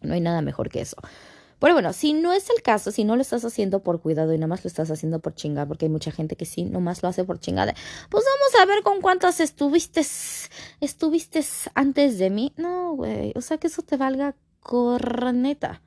No 0.03 0.15
hay 0.15 0.21
nada 0.21 0.43
mejor 0.43 0.71
que 0.71 0.81
eso. 0.81 0.97
Pero 1.61 1.75
bueno, 1.75 1.93
si 1.93 2.15
no 2.15 2.33
es 2.33 2.51
el 2.51 2.63
caso, 2.63 2.91
si 2.91 3.05
no 3.05 3.17
lo 3.17 3.23
estás 3.23 3.45
haciendo 3.45 3.81
por 3.81 4.01
cuidado 4.01 4.33
y 4.33 4.39
nada 4.39 4.49
más 4.49 4.65
lo 4.65 4.69
estás 4.69 4.91
haciendo 4.91 5.21
por 5.21 5.35
chingar, 5.35 5.69
porque 5.69 5.87
hay 5.87 5.91
mucha 5.91 6.11
gente 6.11 6.35
que 6.35 6.47
sí, 6.47 6.65
nomás 6.65 7.03
lo 7.03 7.09
hace 7.09 7.23
por 7.23 7.39
chingada, 7.39 7.75
pues 8.09 8.25
vamos 8.25 8.63
a 8.63 8.67
ver 8.67 8.83
con 8.83 9.01
cuántas 9.01 9.41
estuviste, 9.41 10.05
estuviste 10.81 11.45
antes 11.75 12.19
de 12.19 12.31
mí. 12.31 12.53
No, 12.57 12.95
güey, 12.95 13.33
o 13.37 13.41
sea 13.41 13.59
que 13.59 13.69
eso 13.69 13.83
te 13.83 13.97
valga 13.97 14.35
corneta. 14.61 15.83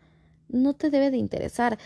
No 0.48 0.74
te 0.74 0.90
debe 0.90 1.10
de 1.10 1.18
interesar. 1.18 1.80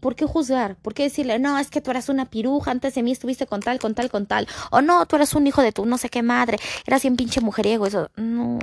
¿Por 0.00 0.14
qué 0.14 0.24
juzgar? 0.24 0.76
¿Por 0.76 0.94
qué 0.94 1.02
decirle, 1.02 1.38
no, 1.38 1.58
es 1.58 1.68
que 1.68 1.82
tú 1.82 1.90
eras 1.90 2.08
una 2.08 2.30
piruja, 2.30 2.70
antes 2.70 2.94
de 2.94 3.02
mí 3.02 3.12
estuviste 3.12 3.46
con 3.46 3.60
tal, 3.60 3.78
con 3.78 3.94
tal, 3.94 4.10
con 4.10 4.26
tal? 4.26 4.48
O 4.70 4.80
no, 4.80 5.04
tú 5.04 5.16
eras 5.16 5.34
un 5.34 5.46
hijo 5.46 5.60
de 5.60 5.72
tu 5.72 5.84
no 5.84 5.98
sé 5.98 6.08
qué 6.08 6.22
madre, 6.22 6.56
eras 6.86 7.02
bien 7.02 7.16
pinche 7.16 7.42
mujeriego, 7.42 7.86
eso. 7.86 8.10
No, 8.16 8.58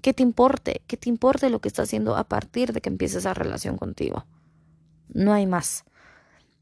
que 0.00 0.12
te 0.14 0.22
importe, 0.22 0.82
que 0.86 0.96
te 0.96 1.08
importe 1.08 1.50
lo 1.50 1.60
que 1.60 1.68
está 1.68 1.82
haciendo 1.82 2.16
a 2.16 2.24
partir 2.24 2.72
de 2.72 2.80
que 2.80 2.88
empieces 2.88 3.18
esa 3.18 3.34
relación 3.34 3.76
contigo. 3.76 4.24
No 5.08 5.32
hay 5.32 5.46
más. 5.46 5.84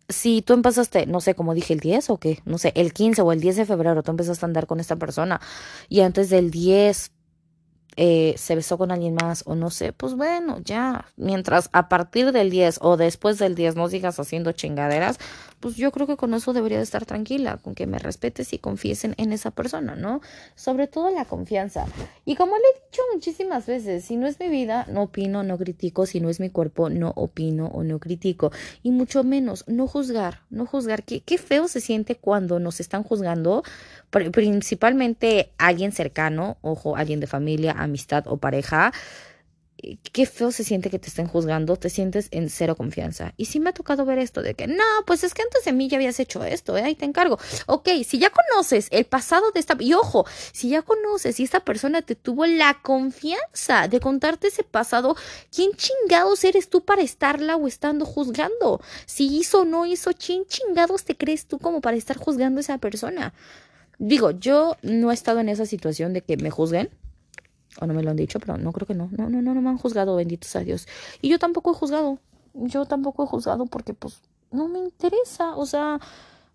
Si 0.09 0.41
tú 0.41 0.53
empezaste, 0.53 1.07
no 1.07 1.21
sé, 1.21 1.35
como 1.35 1.53
dije, 1.53 1.75
el 1.75 1.81
10 1.81 2.11
o 2.11 2.19
qué, 2.19 2.41
no 2.45 2.59
sé, 2.59 2.73
el 2.77 2.93
15 2.93 3.23
o 3.23 3.33
el 3.33 3.41
10 3.41 3.57
de 3.57 3.67
febrero, 3.67 4.03
tú 4.03 4.13
empezaste 4.13 4.45
a 4.45 4.49
andar 4.49 4.67
con 4.67 4.79
esta 4.79 4.97
persona 4.97 5.41
y 5.89 6.01
antes 6.01 6.31
del 6.31 6.51
10 6.51 7.11
eh, 7.97 8.35
se 8.37 8.55
besó 8.55 8.79
con 8.79 8.91
alguien 8.91 9.15
más 9.15 9.43
o 9.47 9.55
no 9.55 9.71
sé, 9.71 9.93
pues 9.93 10.15
bueno, 10.15 10.59
ya, 10.65 11.07
mientras 11.17 11.71
a 11.73 11.89
partir 11.89 12.33
del 12.33 12.51
10 12.51 12.79
o 12.83 12.97
después 12.97 13.39
del 13.39 13.55
10 13.55 13.77
no 13.77 13.89
sigas 13.89 14.21
haciendo 14.21 14.53
chingaderas, 14.53 15.19
pues 15.61 15.77
yo 15.77 15.91
creo 15.91 16.07
que 16.07 16.17
con 16.17 16.35
eso 16.35 16.53
debería 16.53 16.79
de 16.79 16.85
estar 16.85 17.07
tranquila, 17.07 17.57
con 17.57 17.75
que 17.75 17.87
me 17.87 17.99
respetes 17.99 18.53
y 18.53 18.59
confiesen 18.59 19.15
en 19.17 19.33
esa 19.33 19.51
persona, 19.51 19.97
¿no? 19.97 20.21
Sobre 20.55 20.87
todo 20.87 21.11
la 21.11 21.25
confianza. 21.25 21.87
Y 22.25 22.37
como 22.37 22.57
le 22.57 22.63
he 22.63 22.85
dicho 22.85 23.03
muchísimas 23.13 23.67
veces, 23.67 24.05
si 24.05 24.17
no 24.17 24.27
es 24.27 24.39
mi 24.39 24.49
vida, 24.49 24.87
no 24.91 25.05
opino, 25.05 25.43
no 25.43 25.57
critico, 25.57 26.07
si 26.07 26.21
no 26.21 26.29
es 26.29 26.41
mi 26.41 26.51
cuerpo, 26.51 26.91
no 26.91 27.13
opino 27.17 27.69
o 27.69 27.83
no 27.83 27.99
critico. 27.99 28.53
Y 28.83 28.91
mucho 28.91 29.25
menos, 29.25 29.65
no 29.67 29.87
juzgar, 29.87 30.41
no 30.51 30.67
juzgar. 30.67 31.03
Qué, 31.03 31.21
qué 31.21 31.39
feo 31.39 31.69
se 31.69 31.81
siente 31.81 32.17
cuando 32.17 32.59
nos 32.59 32.81
están 32.81 33.03
juzgando, 33.03 33.63
principalmente 34.11 35.51
alguien 35.59 35.93
cercano, 35.93 36.59
ojo, 36.63 36.97
alguien 36.97 37.21
de 37.21 37.27
familia, 37.27 37.73
amistad 37.87 38.25
o 38.29 38.37
pareja, 38.37 38.93
qué 40.13 40.27
feo 40.27 40.51
se 40.53 40.65
siente 40.65 40.91
que 40.91 40.99
te 40.99 41.09
estén 41.09 41.27
juzgando, 41.27 41.77
te 41.77 41.91
sientes 41.91 42.29
en 42.31 42.49
cero 42.49 42.77
confianza. 42.77 43.35
Y 43.37 43.47
sí 43.47 43.61
me 43.61 43.71
ha 43.71 43.73
tocado 43.75 44.05
ver 44.05 44.19
esto 44.19 44.43
de 44.43 44.55
que, 44.55 44.67
no, 44.67 44.85
pues 45.07 45.23
es 45.23 45.35
que 45.35 45.43
antes 45.43 45.65
de 45.65 45.73
mí 45.73 45.89
ya 45.89 45.97
habías 45.97 46.19
hecho 46.19 46.43
esto, 46.45 46.77
¿eh? 46.77 46.83
ahí 46.83 46.95
te 46.95 47.05
encargo. 47.05 47.39
Ok, 47.67 47.89
si 48.05 48.19
ya 48.19 48.31
conoces 48.31 48.89
el 48.91 49.05
pasado 49.05 49.51
de 49.53 49.61
esta, 49.61 49.77
y 49.79 49.93
ojo, 49.95 50.27
si 50.53 50.71
ya 50.71 50.83
conoces 50.83 51.39
y 51.41 51.45
esta 51.45 51.61
persona 51.61 52.03
te 52.03 52.15
tuvo 52.15 52.47
la 52.47 52.81
confianza 52.83 53.89
de 53.89 54.01
contarte 54.01 54.49
ese 54.49 54.63
pasado, 54.63 55.17
¿quién 55.55 55.73
chingados 55.73 56.43
eres 56.45 56.71
tú 56.71 56.85
para 56.85 57.03
estarla 57.03 57.57
o 57.57 57.67
estando 57.67 58.07
juzgando? 58.07 58.81
Si 59.05 59.37
hizo 59.37 59.61
o 59.61 59.65
no 59.65 59.87
hizo, 59.87 60.11
¿quién 60.15 60.47
chingados 60.47 61.05
te 61.05 61.17
crees 61.17 61.47
tú 61.47 61.59
como 61.59 61.81
para 61.81 61.97
estar 61.97 62.17
juzgando 62.17 62.59
a 62.59 62.63
esa 62.63 62.79
persona? 62.79 63.35
Digo, 63.99 64.31
yo 64.31 64.77
no 64.83 65.11
he 65.11 65.15
estado 65.15 65.41
en 65.41 65.49
esa 65.49 65.67
situación 65.67 66.13
de 66.13 66.23
que 66.23 66.37
me 66.37 66.51
juzguen, 66.51 66.91
o 67.81 67.87
no 67.87 67.95
me 67.95 68.03
lo 68.03 68.11
han 68.11 68.17
dicho, 68.17 68.41
pero 68.41 68.57
no 68.57 68.73
creo 68.73 68.87
que 68.87 68.95
no. 68.95 69.09
No, 69.13 69.29
no, 69.29 69.43
no, 69.43 69.55
no 69.55 69.61
me 69.61 69.69
han 69.69 69.79
juzgado, 69.79 70.17
benditos 70.17 70.55
a 70.57 70.61
Dios. 70.61 70.87
Y 71.21 71.29
yo 71.29 71.39
tampoco 71.39 71.73
he 71.73 71.75
juzgado. 71.75 72.19
Yo 72.55 72.87
tampoco 72.87 73.25
he 73.25 73.27
juzgado 73.27 73.67
porque, 73.67 73.95
pues, 73.95 74.23
no 74.51 74.69
me 74.69 74.79
interesa. 74.79 75.57
O 75.57 75.67
sea, 75.67 76.01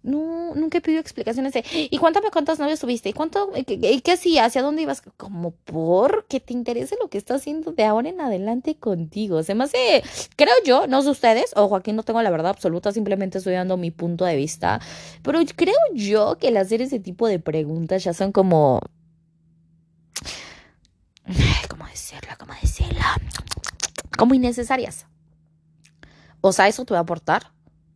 no, 0.04 0.56
nunca 0.56 0.80
he 0.80 0.82
pedido 0.82 1.00
explicaciones 1.00 1.54
¿y 1.74 1.96
cuéntame 2.00 2.32
cuántas 2.32 2.58
novias 2.58 2.80
tuviste? 2.80 3.10
¿Y 3.10 3.14
cuánto, 3.14 3.52
qué, 3.68 4.02
qué 4.04 4.12
hacía? 4.12 4.46
¿Hacia 4.46 4.64
dónde 4.64 4.82
ibas? 4.82 5.04
Como 5.18 5.52
por 5.52 6.26
que 6.26 6.40
te 6.40 6.54
interese 6.54 6.96
lo 7.00 7.10
que 7.10 7.20
está 7.20 7.36
haciendo 7.36 7.72
de 7.72 7.84
ahora 7.84 8.10
en 8.10 8.20
adelante 8.20 8.76
contigo. 8.76 9.44
Se 9.44 9.54
me 9.54 9.66
hace, 9.66 10.04
creo 10.36 10.54
yo, 10.66 10.88
no 10.88 11.04
sé 11.04 11.10
ustedes, 11.10 11.52
ojo, 11.56 11.76
aquí 11.76 11.94
no 11.94 12.04
tengo 12.04 12.22
la 12.22 12.32
verdad 12.32 12.50
absoluta, 12.50 12.92
simplemente 12.92 13.38
estoy 13.38 13.54
dando 13.54 13.78
mi 13.78 13.92
punto 13.92 14.26
de 14.26 14.36
vista, 14.36 14.82
pero 15.22 15.40
creo 15.56 15.76
yo 15.94 16.38
que 16.40 16.48
el 16.48 16.58
hacer 16.58 16.82
ese 16.82 17.00
tipo 17.00 17.28
de 17.28 17.40
preguntas 17.40 18.04
ya 18.04 18.14
son 18.14 18.32
como... 18.32 18.82
¿Cómo 21.82 21.90
decirlo? 21.90 22.30
¿Cómo 22.38 22.54
decirlo? 22.62 23.02
Como 24.16 24.36
innecesarias. 24.36 25.08
O 26.40 26.54
sea, 26.54 26.68
eso 26.68 26.86
te 26.86 26.94
va 26.94 27.00
a 27.00 27.02
aportar 27.02 27.52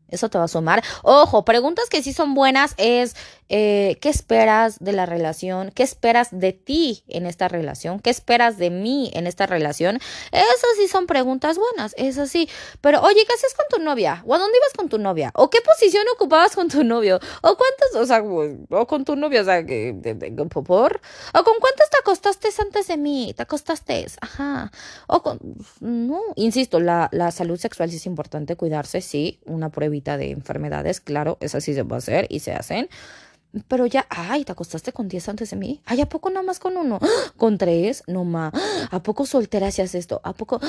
eso 0.07 0.29
te 0.29 0.37
va 0.37 0.45
a 0.45 0.47
sumar. 0.47 0.83
Ojo, 1.03 1.45
preguntas 1.45 1.89
que 1.89 2.01
sí 2.01 2.13
son 2.13 2.33
buenas 2.33 2.73
es 2.77 3.15
eh, 3.49 3.97
qué 4.01 4.09
esperas 4.09 4.79
de 4.79 4.91
la 4.91 5.05
relación, 5.05 5.71
qué 5.71 5.83
esperas 5.83 6.29
de 6.31 6.53
ti 6.53 7.03
en 7.07 7.25
esta 7.25 7.47
relación, 7.47 7.99
qué 7.99 8.09
esperas 8.09 8.57
de 8.57 8.69
mí 8.69 9.11
en 9.13 9.27
esta 9.27 9.45
relación. 9.45 9.99
Esas 10.31 10.77
sí 10.77 10.87
son 10.87 11.05
preguntas 11.05 11.57
buenas, 11.57 11.93
es 11.97 12.17
así. 12.17 12.49
Pero 12.81 13.01
oye, 13.01 13.23
¿qué 13.27 13.33
haces 13.33 13.53
con 13.53 13.65
tu 13.69 13.83
novia? 13.83 14.23
¿O 14.25 14.33
a 14.33 14.39
dónde 14.39 14.57
ibas 14.57 14.73
con 14.73 14.89
tu 14.89 14.97
novia? 14.97 15.31
¿O 15.35 15.49
qué 15.49 15.59
posición 15.61 16.05
ocupabas 16.15 16.55
con 16.55 16.69
tu 16.69 16.83
novio? 16.83 17.19
¿O 17.41 17.57
cuántas, 17.57 17.95
o 17.95 18.05
sea, 18.05 18.23
o 18.23 18.87
con 18.87 19.05
tu 19.05 19.15
novio, 19.15 19.41
o 19.41 19.45
sea, 19.45 19.63
por, 19.63 21.01
o 21.33 21.43
con 21.43 21.53
cuántas 21.59 21.89
te 21.89 21.97
acostaste 21.99 22.49
antes 22.59 22.87
de 22.87 22.97
mí? 22.97 23.33
¿Te 23.35 23.43
acostaste? 23.43 24.05
Ajá. 24.21 24.71
O 25.07 25.21
con, 25.21 25.39
no, 25.79 26.21
insisto, 26.35 26.79
la, 26.79 27.09
la 27.11 27.31
salud 27.31 27.59
sexual 27.59 27.89
sí 27.89 27.97
es 27.97 28.05
importante, 28.05 28.55
cuidarse, 28.55 29.01
sí, 29.01 29.39
una 29.45 29.69
pruebita 29.69 30.17
de 30.17 30.31
enfermedades, 30.31 30.99
claro, 31.01 31.37
esa 31.41 31.61
sí 31.61 31.73
se 31.73 31.85
puede 31.85 31.99
hacer 31.99 32.27
y 32.29 32.39
se 32.39 32.53
hacen. 32.53 32.89
Pero 33.67 33.85
ya, 33.85 34.05
ay, 34.09 34.43
te 34.43 34.51
acostaste 34.51 34.91
con 34.91 35.07
10 35.07 35.29
antes 35.29 35.49
de 35.49 35.55
mí. 35.55 35.81
Ay, 35.85 36.01
¿a 36.01 36.09
poco 36.09 36.29
nada 36.29 36.43
más 36.43 36.59
con 36.59 36.77
uno? 36.77 36.99
¿Con 37.37 37.57
tres? 37.57 38.03
No 38.07 38.23
más. 38.23 38.53
¿A 38.91 39.01
poco 39.01 39.25
soltera 39.25 39.67
hacías 39.67 39.95
esto? 39.95 40.21
¿A 40.23 40.33
poco? 40.33 40.59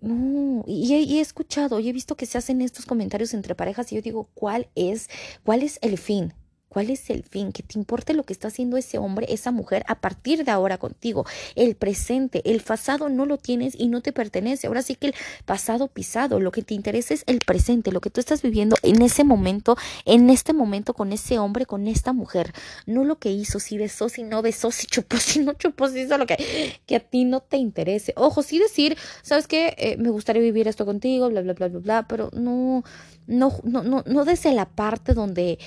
No, 0.00 0.64
y 0.66 0.94
he, 0.94 1.00
y 1.00 1.18
he, 1.18 1.20
escuchado 1.20 1.80
y 1.80 1.88
he 1.88 1.92
visto 1.92 2.16
que 2.16 2.26
se 2.26 2.38
hacen 2.38 2.60
estos 2.62 2.86
comentarios 2.86 3.34
entre 3.34 3.54
parejas 3.54 3.90
y 3.92 3.96
yo 3.96 4.02
digo, 4.02 4.28
¿cuál 4.34 4.68
es, 4.74 5.08
cuál 5.42 5.62
es 5.62 5.78
el 5.82 5.98
fin? 5.98 6.34
¿Cuál 6.76 6.90
es 6.90 7.08
el 7.08 7.22
fin? 7.22 7.52
Que 7.52 7.62
te 7.62 7.78
importe 7.78 8.12
lo 8.12 8.24
que 8.24 8.34
está 8.34 8.48
haciendo 8.48 8.76
ese 8.76 8.98
hombre, 8.98 9.28
esa 9.30 9.50
mujer 9.50 9.82
a 9.88 9.98
partir 9.98 10.44
de 10.44 10.50
ahora 10.50 10.76
contigo. 10.76 11.24
El 11.54 11.74
presente, 11.74 12.42
el 12.44 12.60
pasado 12.60 13.08
no 13.08 13.24
lo 13.24 13.38
tienes 13.38 13.74
y 13.78 13.88
no 13.88 14.02
te 14.02 14.12
pertenece. 14.12 14.66
Ahora 14.66 14.82
sí 14.82 14.94
que 14.94 15.06
el 15.06 15.14
pasado 15.46 15.88
pisado, 15.88 16.38
lo 16.38 16.52
que 16.52 16.60
te 16.60 16.74
interesa 16.74 17.14
es 17.14 17.24
el 17.28 17.38
presente, 17.38 17.92
lo 17.92 18.02
que 18.02 18.10
tú 18.10 18.20
estás 18.20 18.42
viviendo 18.42 18.76
en 18.82 19.00
ese 19.00 19.24
momento, 19.24 19.78
en 20.04 20.28
este 20.28 20.52
momento 20.52 20.92
con 20.92 21.14
ese 21.14 21.38
hombre, 21.38 21.64
con 21.64 21.88
esta 21.88 22.12
mujer. 22.12 22.52
No 22.84 23.04
lo 23.04 23.18
que 23.18 23.30
hizo, 23.30 23.58
si 23.58 23.78
besó, 23.78 24.10
si 24.10 24.22
no 24.22 24.42
besó, 24.42 24.70
si 24.70 24.86
chupó, 24.86 25.16
si 25.16 25.38
no 25.38 25.54
chupó, 25.54 25.88
si 25.88 26.00
hizo 26.00 26.18
lo 26.18 26.26
que, 26.26 26.78
que 26.84 26.96
a 26.96 27.00
ti 27.00 27.24
no 27.24 27.40
te 27.40 27.56
interese. 27.56 28.12
Ojo, 28.16 28.42
sí 28.42 28.58
decir, 28.58 28.98
¿sabes 29.22 29.48
qué? 29.48 29.74
Eh, 29.78 29.96
me 29.96 30.10
gustaría 30.10 30.42
vivir 30.42 30.68
esto 30.68 30.84
contigo, 30.84 31.30
bla, 31.30 31.40
bla, 31.40 31.54
bla, 31.54 31.68
bla, 31.68 31.78
bla, 31.78 32.06
pero 32.06 32.28
no, 32.34 32.84
no, 33.26 33.60
no, 33.64 33.82
no, 33.82 34.04
no 34.06 34.24
desde 34.26 34.52
la 34.52 34.66
parte 34.66 35.14
donde 35.14 35.58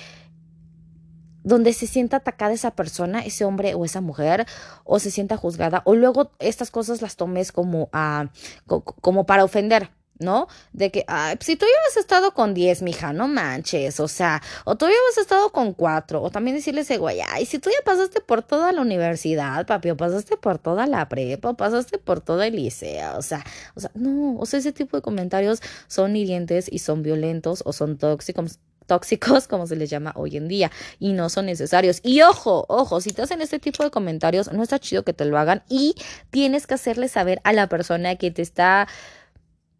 donde 1.42 1.72
se 1.72 1.86
sienta 1.86 2.18
atacada 2.18 2.52
esa 2.52 2.72
persona, 2.72 3.20
ese 3.20 3.44
hombre 3.44 3.74
o 3.74 3.84
esa 3.84 4.00
mujer, 4.00 4.46
o 4.84 4.98
se 4.98 5.10
sienta 5.10 5.36
juzgada, 5.36 5.82
o 5.84 5.94
luego 5.94 6.32
estas 6.38 6.70
cosas 6.70 7.02
las 7.02 7.16
tomes 7.16 7.52
como, 7.52 7.88
a, 7.92 8.30
como 8.66 9.26
para 9.26 9.44
ofender. 9.44 9.90
¿no? 10.20 10.48
De 10.72 10.90
que, 10.90 11.04
ay, 11.08 11.36
si 11.40 11.56
tú 11.56 11.64
habías 11.64 11.96
estado 11.96 12.34
con 12.34 12.54
10, 12.54 12.82
mija, 12.82 13.12
no 13.12 13.26
manches, 13.26 13.98
o 14.00 14.06
sea, 14.06 14.42
o 14.64 14.76
tú 14.76 14.84
habías 14.84 15.18
estado 15.18 15.50
con 15.50 15.72
4, 15.72 16.22
o 16.22 16.30
también 16.30 16.56
decirle 16.56 16.82
ese 16.82 16.98
güey, 16.98 17.20
ay, 17.26 17.46
si 17.46 17.58
tú 17.58 17.70
ya 17.70 17.82
pasaste 17.84 18.20
por 18.20 18.42
toda 18.42 18.70
la 18.72 18.82
universidad, 18.82 19.66
papi, 19.66 19.90
o 19.90 19.96
pasaste 19.96 20.36
por 20.36 20.58
toda 20.58 20.86
la 20.86 21.08
prepa, 21.08 21.50
o 21.50 21.56
pasaste 21.56 21.98
por 21.98 22.20
todo 22.20 22.42
el 22.42 22.54
liceo, 22.54 23.16
o 23.16 23.22
sea, 23.22 23.44
o 23.74 23.80
sea, 23.80 23.90
no, 23.94 24.36
o 24.38 24.46
sea, 24.46 24.58
ese 24.60 24.72
tipo 24.72 24.96
de 24.96 25.02
comentarios 25.02 25.62
son 25.88 26.14
hirientes 26.14 26.68
y 26.70 26.80
son 26.80 27.02
violentos 27.02 27.62
o 27.64 27.72
son 27.72 27.96
tóxicos, 27.96 28.58
tóxicos, 28.90 29.46
como 29.46 29.68
se 29.68 29.76
les 29.76 29.88
llama 29.88 30.12
hoy 30.16 30.36
en 30.36 30.48
día, 30.48 30.70
y 30.98 31.12
no 31.12 31.28
son 31.28 31.46
necesarios. 31.46 32.00
Y 32.02 32.22
ojo, 32.22 32.66
ojo, 32.68 33.00
si 33.00 33.10
te 33.12 33.22
hacen 33.22 33.40
este 33.40 33.60
tipo 33.60 33.84
de 33.84 33.90
comentarios, 33.90 34.52
no 34.52 34.64
está 34.64 34.80
chido 34.80 35.04
que 35.04 35.12
te 35.12 35.24
lo 35.24 35.38
hagan 35.38 35.62
y 35.68 35.94
tienes 36.30 36.66
que 36.66 36.74
hacerle 36.74 37.06
saber 37.06 37.40
a 37.44 37.52
la 37.52 37.68
persona 37.68 38.16
que 38.16 38.32
te 38.32 38.42
está 38.42 38.88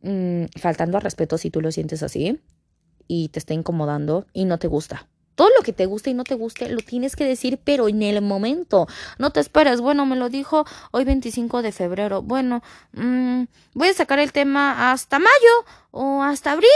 mm, 0.02 0.44
faltando 0.60 0.96
al 0.96 1.02
respeto 1.02 1.38
si 1.38 1.50
tú 1.50 1.60
lo 1.60 1.72
sientes 1.72 2.04
así 2.04 2.40
y 3.08 3.30
te 3.30 3.40
está 3.40 3.52
incomodando 3.52 4.26
y 4.32 4.44
no 4.44 4.58
te 4.58 4.68
gusta. 4.68 5.08
Todo 5.40 5.48
lo 5.56 5.62
que 5.62 5.72
te 5.72 5.86
guste 5.86 6.10
y 6.10 6.12
no 6.12 6.24
te 6.24 6.34
guste 6.34 6.68
lo 6.68 6.82
tienes 6.82 7.16
que 7.16 7.24
decir, 7.24 7.58
pero 7.64 7.88
en 7.88 8.02
el 8.02 8.20
momento. 8.20 8.86
No 9.18 9.30
te 9.30 9.40
esperes. 9.40 9.80
Bueno, 9.80 10.04
me 10.04 10.14
lo 10.14 10.28
dijo 10.28 10.66
hoy 10.90 11.04
25 11.04 11.62
de 11.62 11.72
febrero. 11.72 12.20
Bueno, 12.20 12.62
mmm, 12.92 13.44
voy 13.72 13.88
a 13.88 13.94
sacar 13.94 14.18
el 14.18 14.32
tema 14.32 14.92
hasta 14.92 15.18
mayo 15.18 15.30
o 15.92 16.22
hasta 16.22 16.52
abril. 16.52 16.68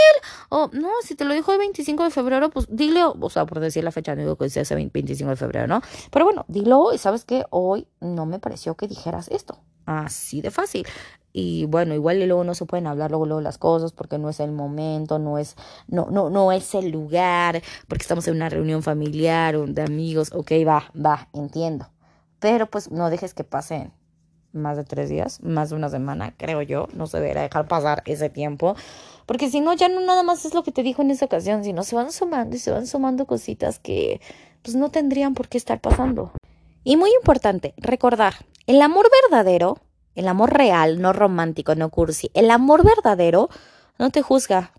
O 0.49 0.71
no, 0.73 0.89
si 1.03 1.13
te 1.13 1.25
lo 1.25 1.35
dijo 1.35 1.51
hoy 1.51 1.59
25 1.59 2.05
de 2.05 2.09
febrero, 2.09 2.49
pues 2.49 2.65
dile, 2.67 3.03
o 3.03 3.29
sea, 3.29 3.45
por 3.45 3.59
decir 3.59 3.83
la 3.83 3.91
fecha, 3.91 4.15
no 4.15 4.23
digo 4.23 4.35
que 4.35 4.49
sea 4.49 4.63
ese 4.63 4.73
25 4.73 5.29
de 5.29 5.35
febrero, 5.35 5.67
¿no? 5.67 5.83
Pero 6.09 6.25
bueno, 6.25 6.43
dilo 6.47 6.79
hoy. 6.79 6.97
¿Sabes 6.97 7.23
qué? 7.23 7.45
Hoy 7.51 7.85
no 7.99 8.25
me 8.25 8.39
pareció 8.39 8.73
que 8.73 8.87
dijeras 8.87 9.27
esto. 9.27 9.59
Así 9.85 10.41
de 10.41 10.49
fácil. 10.49 10.87
Y 11.37 11.65
bueno, 11.65 11.93
igual 11.93 12.21
y 12.21 12.27
luego 12.27 12.45
no 12.45 12.55
se 12.55 12.65
pueden 12.65 12.87
hablar 12.87 13.11
luego, 13.11 13.25
luego 13.25 13.41
las 13.41 13.57
cosas 13.57 13.91
porque 13.91 14.17
no 14.17 14.29
es 14.29 14.39
el 14.39 14.53
momento, 14.53 15.19
no 15.19 15.37
es, 15.37 15.57
no, 15.89 16.07
no, 16.09 16.29
no 16.29 16.53
es 16.53 16.73
el 16.75 16.91
lugar, 16.91 17.61
porque 17.89 18.03
estamos 18.03 18.25
en 18.29 18.37
una 18.37 18.47
reunión 18.47 18.83
familiar 18.83 19.57
o 19.57 19.67
de 19.67 19.81
amigos. 19.81 20.31
Ok, 20.33 20.51
va, 20.65 20.85
va, 20.95 21.27
entiendo. 21.33 21.89
Pero 22.39 22.67
pues 22.67 22.89
no 22.89 23.09
dejes 23.09 23.33
que 23.33 23.43
pasen 23.43 23.91
más 24.53 24.77
de 24.77 24.85
tres 24.85 25.09
días, 25.09 25.43
más 25.43 25.71
de 25.71 25.75
una 25.75 25.89
semana, 25.89 26.33
creo 26.37 26.61
yo. 26.61 26.87
No 26.93 27.05
se 27.05 27.19
deberá 27.19 27.41
dejar 27.41 27.67
pasar 27.67 28.01
ese 28.05 28.29
tiempo. 28.29 28.77
Porque 29.25 29.49
si 29.49 29.59
no, 29.59 29.73
ya 29.73 29.89
no 29.89 29.99
nada 29.99 30.23
más 30.23 30.45
es 30.45 30.53
lo 30.53 30.63
que 30.63 30.71
te 30.71 30.83
dijo 30.83 31.01
en 31.01 31.11
esa 31.11 31.25
ocasión, 31.25 31.65
sino 31.65 31.83
se 31.83 31.97
van 31.97 32.13
sumando 32.13 32.55
y 32.55 32.59
se 32.59 32.71
van 32.71 32.87
sumando 32.87 33.25
cositas 33.25 33.77
que 33.77 34.21
pues 34.61 34.77
no 34.77 34.89
tendrían 34.89 35.33
por 35.33 35.49
qué 35.49 35.57
estar 35.57 35.81
pasando. 35.81 36.31
Y 36.85 36.95
muy 36.95 37.11
importante, 37.13 37.73
recordar, 37.75 38.35
el 38.67 38.81
amor 38.81 39.07
verdadero, 39.23 39.79
el 40.15 40.27
amor 40.27 40.53
real, 40.53 41.01
no 41.01 41.13
romántico, 41.13 41.75
no 41.75 41.89
cursi, 41.89 42.31
el 42.33 42.49
amor 42.51 42.83
verdadero 42.85 43.49
no 43.99 44.09
te 44.09 44.21
juzga 44.21 44.71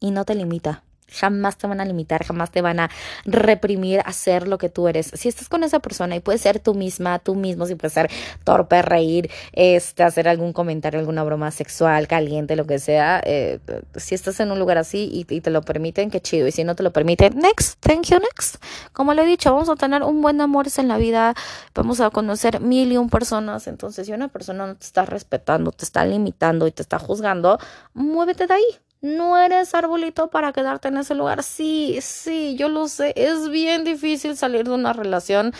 y 0.00 0.10
no 0.10 0.24
te 0.24 0.34
limita 0.34 0.84
jamás 1.12 1.56
te 1.56 1.66
van 1.66 1.80
a 1.80 1.84
limitar, 1.84 2.24
jamás 2.24 2.50
te 2.50 2.62
van 2.62 2.80
a 2.80 2.90
reprimir 3.24 4.00
a 4.04 4.12
ser 4.12 4.48
lo 4.48 4.58
que 4.58 4.68
tú 4.68 4.88
eres. 4.88 5.10
Si 5.14 5.28
estás 5.28 5.48
con 5.48 5.62
esa 5.64 5.80
persona 5.80 6.16
y 6.16 6.20
puedes 6.20 6.40
ser 6.40 6.58
tú 6.58 6.74
misma, 6.74 7.18
tú 7.18 7.34
mismo, 7.34 7.66
si 7.66 7.74
puedes 7.74 7.92
ser 7.92 8.10
torpe, 8.44 8.82
reír, 8.82 9.30
este, 9.52 10.02
hacer 10.02 10.28
algún 10.28 10.52
comentario, 10.52 10.98
alguna 10.98 11.22
broma 11.22 11.50
sexual, 11.50 12.08
caliente, 12.08 12.56
lo 12.56 12.66
que 12.66 12.78
sea, 12.78 13.20
eh, 13.24 13.58
si 13.96 14.14
estás 14.14 14.40
en 14.40 14.50
un 14.50 14.58
lugar 14.58 14.78
así 14.78 15.10
y, 15.12 15.24
te 15.24 15.50
lo 15.50 15.62
permiten, 15.62 16.10
qué 16.10 16.20
chido. 16.20 16.46
Y 16.46 16.52
si 16.52 16.64
no 16.64 16.74
te 16.74 16.82
lo 16.82 16.92
permiten, 16.92 17.36
next, 17.38 17.78
thank 17.80 18.06
you, 18.06 18.18
next. 18.18 18.56
Como 18.92 19.14
le 19.14 19.22
he 19.22 19.26
dicho, 19.26 19.52
vamos 19.52 19.68
a 19.68 19.76
tener 19.76 20.02
un 20.02 20.22
buen 20.22 20.40
amor 20.40 20.62
en 20.76 20.88
la 20.88 20.96
vida, 20.96 21.34
vamos 21.74 22.00
a 22.00 22.10
conocer 22.10 22.60
mil 22.60 22.92
y 22.92 22.96
un 22.96 23.10
personas. 23.10 23.66
Entonces, 23.66 24.06
si 24.06 24.12
una 24.12 24.28
persona 24.28 24.66
no 24.66 24.76
te 24.76 24.86
está 24.86 25.04
respetando, 25.04 25.72
te 25.72 25.84
está 25.84 26.04
limitando 26.04 26.66
y 26.66 26.72
te 26.72 26.82
está 26.82 26.98
juzgando, 26.98 27.58
muévete 27.94 28.46
de 28.46 28.54
ahí 28.54 28.78
no 29.02 29.36
eres 29.36 29.74
arbolito 29.74 30.30
para 30.30 30.52
quedarte 30.52 30.88
en 30.88 30.96
ese 30.98 31.14
lugar. 31.14 31.42
Sí, 31.42 31.98
sí, 32.00 32.56
yo 32.56 32.68
lo 32.68 32.88
sé. 32.88 33.12
Es 33.16 33.50
bien 33.50 33.84
difícil 33.84 34.36
salir 34.36 34.64
de 34.64 34.70
una 34.74 34.92
relación 34.92 35.52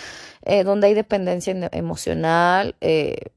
eh, 0.45 0.65
donde 0.65 0.87
hay 0.89 0.95
dependencia 0.95 1.53
emocional, 1.73 2.77
eh, 2.81 3.33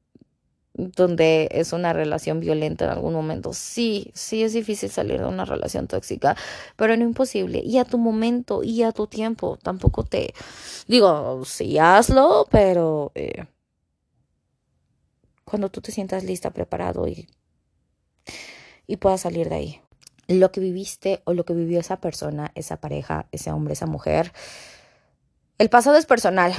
donde 0.75 1.49
es 1.51 1.73
una 1.73 1.93
relación 1.93 2.39
violenta 2.39 2.85
en 2.85 2.91
algún 2.91 3.13
momento. 3.13 3.53
Sí, 3.53 4.11
sí 4.13 4.43
es 4.43 4.53
difícil 4.53 4.91
salir 4.91 5.19
de 5.19 5.25
una 5.27 5.45
relación 5.45 5.87
tóxica, 5.87 6.35
pero 6.75 6.95
no 6.97 7.03
imposible. 7.03 7.59
Y 7.65 7.79
a 7.79 7.85
tu 7.85 7.97
momento 7.97 8.63
y 8.63 8.83
a 8.83 8.91
tu 8.91 9.07
tiempo. 9.07 9.57
Tampoco 9.63 10.03
te 10.03 10.33
digo, 10.87 11.43
sí, 11.45 11.79
hazlo, 11.79 12.47
pero 12.51 13.11
eh, 13.15 13.45
cuando 15.45 15.69
tú 15.69 15.81
te 15.81 15.91
sientas 15.91 16.23
lista, 16.23 16.51
preparado 16.51 17.07
y, 17.07 17.27
y 18.87 18.97
puedas 18.97 19.21
salir 19.21 19.49
de 19.49 19.55
ahí 19.55 19.84
lo 20.27 20.51
que 20.51 20.59
viviste 20.59 21.21
o 21.25 21.33
lo 21.33 21.45
que 21.45 21.53
vivió 21.53 21.79
esa 21.79 21.97
persona, 21.97 22.51
esa 22.55 22.77
pareja, 22.77 23.27
ese 23.31 23.51
hombre, 23.51 23.73
esa 23.73 23.85
mujer. 23.85 24.33
El 25.57 25.69
pasado 25.69 25.97
es 25.97 26.05
personal. 26.05 26.53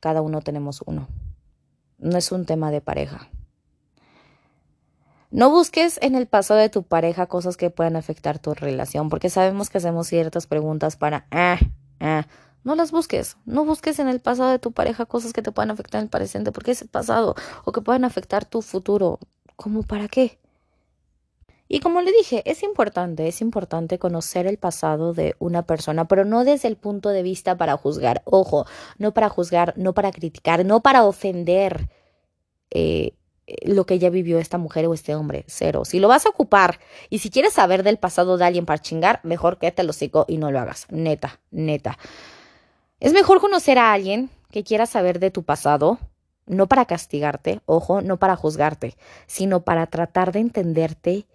Cada 0.00 0.22
uno 0.22 0.40
tenemos 0.40 0.82
uno. 0.86 1.08
No 1.98 2.18
es 2.18 2.30
un 2.32 2.44
tema 2.44 2.70
de 2.70 2.80
pareja. 2.80 3.28
No 5.30 5.50
busques 5.50 5.98
en 6.00 6.14
el 6.14 6.26
pasado 6.26 6.58
de 6.58 6.70
tu 6.70 6.84
pareja 6.84 7.26
cosas 7.26 7.56
que 7.56 7.68
puedan 7.68 7.96
afectar 7.96 8.38
tu 8.38 8.54
relación, 8.54 9.10
porque 9.10 9.28
sabemos 9.28 9.68
que 9.68 9.78
hacemos 9.78 10.06
ciertas 10.06 10.46
preguntas 10.46 10.96
para, 10.96 11.26
ah, 11.30 11.58
ah. 12.00 12.26
No 12.64 12.74
las 12.74 12.90
busques, 12.90 13.36
no 13.44 13.64
busques 13.64 13.98
en 13.98 14.08
el 14.08 14.20
pasado 14.20 14.50
de 14.50 14.58
tu 14.58 14.72
pareja 14.72 15.06
cosas 15.06 15.32
que 15.32 15.42
te 15.42 15.52
puedan 15.52 15.70
afectar 15.70 16.00
en 16.00 16.04
el 16.04 16.10
presente, 16.10 16.50
porque 16.50 16.72
es 16.72 16.82
el 16.82 16.88
pasado 16.88 17.34
o 17.64 17.72
que 17.72 17.80
puedan 17.82 18.04
afectar 18.04 18.44
tu 18.44 18.62
futuro. 18.62 19.20
¿Cómo 19.56 19.82
para 19.82 20.08
qué? 20.08 20.38
Y 21.68 21.80
como 21.80 22.00
le 22.00 22.12
dije, 22.12 22.42
es 22.46 22.62
importante, 22.62 23.28
es 23.28 23.42
importante 23.42 23.98
conocer 23.98 24.46
el 24.46 24.56
pasado 24.56 25.12
de 25.12 25.36
una 25.38 25.66
persona, 25.66 26.08
pero 26.08 26.24
no 26.24 26.44
desde 26.44 26.68
el 26.68 26.76
punto 26.76 27.10
de 27.10 27.22
vista 27.22 27.58
para 27.58 27.76
juzgar. 27.76 28.22
Ojo, 28.24 28.66
no 28.96 29.12
para 29.12 29.28
juzgar, 29.28 29.74
no 29.76 29.92
para 29.92 30.10
criticar, 30.10 30.64
no 30.64 30.80
para 30.80 31.04
ofender 31.04 31.90
eh, 32.70 33.12
lo 33.62 33.84
que 33.84 33.98
ya 33.98 34.08
vivió 34.08 34.38
esta 34.38 34.56
mujer 34.56 34.86
o 34.86 34.94
este 34.94 35.14
hombre. 35.14 35.44
Cero. 35.46 35.84
Si 35.84 36.00
lo 36.00 36.08
vas 36.08 36.24
a 36.24 36.30
ocupar 36.30 36.80
y 37.10 37.18
si 37.18 37.28
quieres 37.28 37.52
saber 37.52 37.82
del 37.82 37.98
pasado 37.98 38.38
de 38.38 38.46
alguien 38.46 38.64
para 38.64 38.80
chingar, 38.80 39.20
mejor 39.22 39.58
que 39.58 39.70
te 39.70 39.84
lo 39.84 39.92
sigo 39.92 40.24
y 40.26 40.38
no 40.38 40.50
lo 40.50 40.60
hagas. 40.60 40.86
Neta, 40.90 41.40
neta. 41.50 41.98
Es 43.00 43.12
mejor 43.12 43.40
conocer 43.40 43.78
a 43.78 43.92
alguien 43.92 44.30
que 44.50 44.64
quiera 44.64 44.86
saber 44.86 45.18
de 45.18 45.30
tu 45.30 45.42
pasado, 45.42 45.98
no 46.46 46.66
para 46.66 46.86
castigarte, 46.86 47.60
ojo, 47.66 48.00
no 48.00 48.16
para 48.16 48.36
juzgarte, 48.36 48.96
sino 49.26 49.60
para 49.60 49.86
tratar 49.86 50.32
de 50.32 50.40
entenderte 50.40 51.26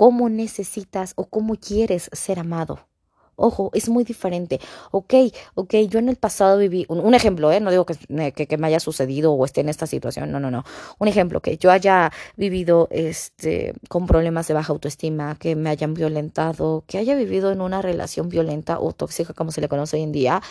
cómo 0.00 0.30
necesitas 0.30 1.12
o 1.16 1.26
cómo 1.26 1.56
quieres 1.56 2.08
ser 2.14 2.38
amado 2.38 2.86
Ojo, 3.36 3.70
es 3.74 3.88
muy 3.88 4.04
diferente. 4.04 4.60
Ok, 4.90 5.14
ok, 5.54 5.74
yo 5.88 5.98
en 5.98 6.10
el 6.10 6.16
pasado 6.16 6.58
viví, 6.58 6.84
un, 6.88 7.14
ejemplo, 7.14 7.50
¿eh? 7.50 7.60
no 7.60 7.70
digo 7.70 7.86
que, 7.86 7.96
que, 8.32 8.46
que, 8.46 8.56
me 8.58 8.66
haya 8.66 8.80
sucedido 8.80 9.32
o 9.32 9.44
esté 9.46 9.62
en 9.62 9.70
esta 9.70 9.86
situación, 9.86 10.30
no, 10.30 10.40
no, 10.40 10.50
no. 10.50 10.64
Un 10.98 11.08
ejemplo, 11.08 11.40
que 11.40 11.56
yo 11.56 11.70
haya 11.70 12.12
vivido 12.36 12.88
este, 12.90 13.72
con 13.88 14.06
problemas 14.06 14.46
de 14.46 14.54
baja 14.54 14.74
autoestima, 14.74 15.36
que 15.38 15.56
me 15.56 15.70
hayan 15.70 15.94
violentado, 15.94 16.84
que 16.86 16.98
haya 16.98 17.14
vivido 17.14 17.50
en 17.50 17.62
una 17.62 17.80
relación 17.80 18.28
violenta 18.28 18.78
o 18.78 18.92
tóxica 18.92 19.32
como 19.32 19.52
se 19.52 19.62
le 19.62 19.68
conoce 19.68 19.96
hoy 19.96 20.02
en 20.02 20.12
día. 20.12 20.42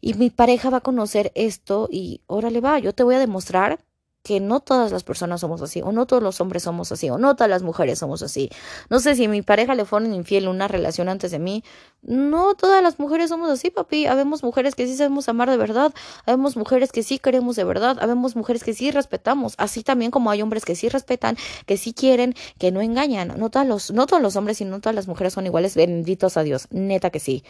Y 0.00 0.14
mi 0.14 0.30
pareja 0.30 0.70
va 0.70 0.78
a 0.78 0.80
conocer 0.80 1.32
esto 1.34 1.88
y 1.90 2.20
órale 2.28 2.60
va, 2.60 2.78
yo 2.78 2.92
te 2.92 3.02
voy 3.02 3.16
a 3.16 3.18
demostrar 3.18 3.80
que 4.22 4.40
no 4.40 4.60
todas 4.60 4.92
las 4.92 5.02
personas 5.04 5.40
somos 5.40 5.62
así, 5.62 5.82
o 5.82 5.92
no 5.92 6.06
todos 6.06 6.22
los 6.22 6.40
hombres 6.40 6.62
somos 6.62 6.92
así, 6.92 7.10
o 7.10 7.18
no 7.18 7.34
todas 7.34 7.50
las 7.50 7.62
mujeres 7.62 7.98
somos 7.98 8.22
así. 8.22 8.50
No 8.88 9.00
sé 9.00 9.16
si 9.16 9.28
mi 9.28 9.42
pareja 9.42 9.74
le 9.74 9.84
fueron 9.84 10.14
infiel 10.14 10.48
una 10.48 10.68
relación 10.68 11.08
antes 11.08 11.30
de 11.30 11.38
mí, 11.38 11.64
no 12.02 12.54
todas 12.54 12.82
las 12.82 12.98
mujeres 12.98 13.30
somos 13.30 13.50
así, 13.50 13.70
papi. 13.70 14.06
Habemos 14.06 14.42
mujeres 14.42 14.74
que 14.74 14.86
sí 14.86 14.96
sabemos 14.96 15.28
amar 15.28 15.50
de 15.50 15.56
verdad, 15.56 15.92
habemos 16.26 16.56
mujeres 16.56 16.92
que 16.92 17.02
sí 17.02 17.18
queremos 17.18 17.56
de 17.56 17.64
verdad, 17.64 17.98
habemos 18.00 18.36
mujeres 18.36 18.64
que 18.64 18.74
sí 18.74 18.90
respetamos, 18.90 19.54
así 19.58 19.82
también 19.82 20.10
como 20.10 20.30
hay 20.30 20.42
hombres 20.42 20.64
que 20.64 20.74
sí 20.74 20.88
respetan, 20.88 21.36
que 21.66 21.76
sí 21.76 21.92
quieren, 21.92 22.34
que 22.58 22.70
no 22.72 22.80
engañan. 22.80 23.34
No 23.38 23.50
todos 23.50 23.66
los, 23.66 23.90
no 23.92 24.06
todos 24.06 24.22
los 24.22 24.36
hombres 24.36 24.60
y 24.60 24.64
no 24.64 24.80
todas 24.80 24.94
las 24.94 25.08
mujeres 25.08 25.32
son 25.32 25.46
iguales, 25.46 25.74
benditos 25.76 26.36
a 26.36 26.42
Dios, 26.42 26.68
neta 26.70 27.10
que 27.10 27.20
sí. 27.20 27.44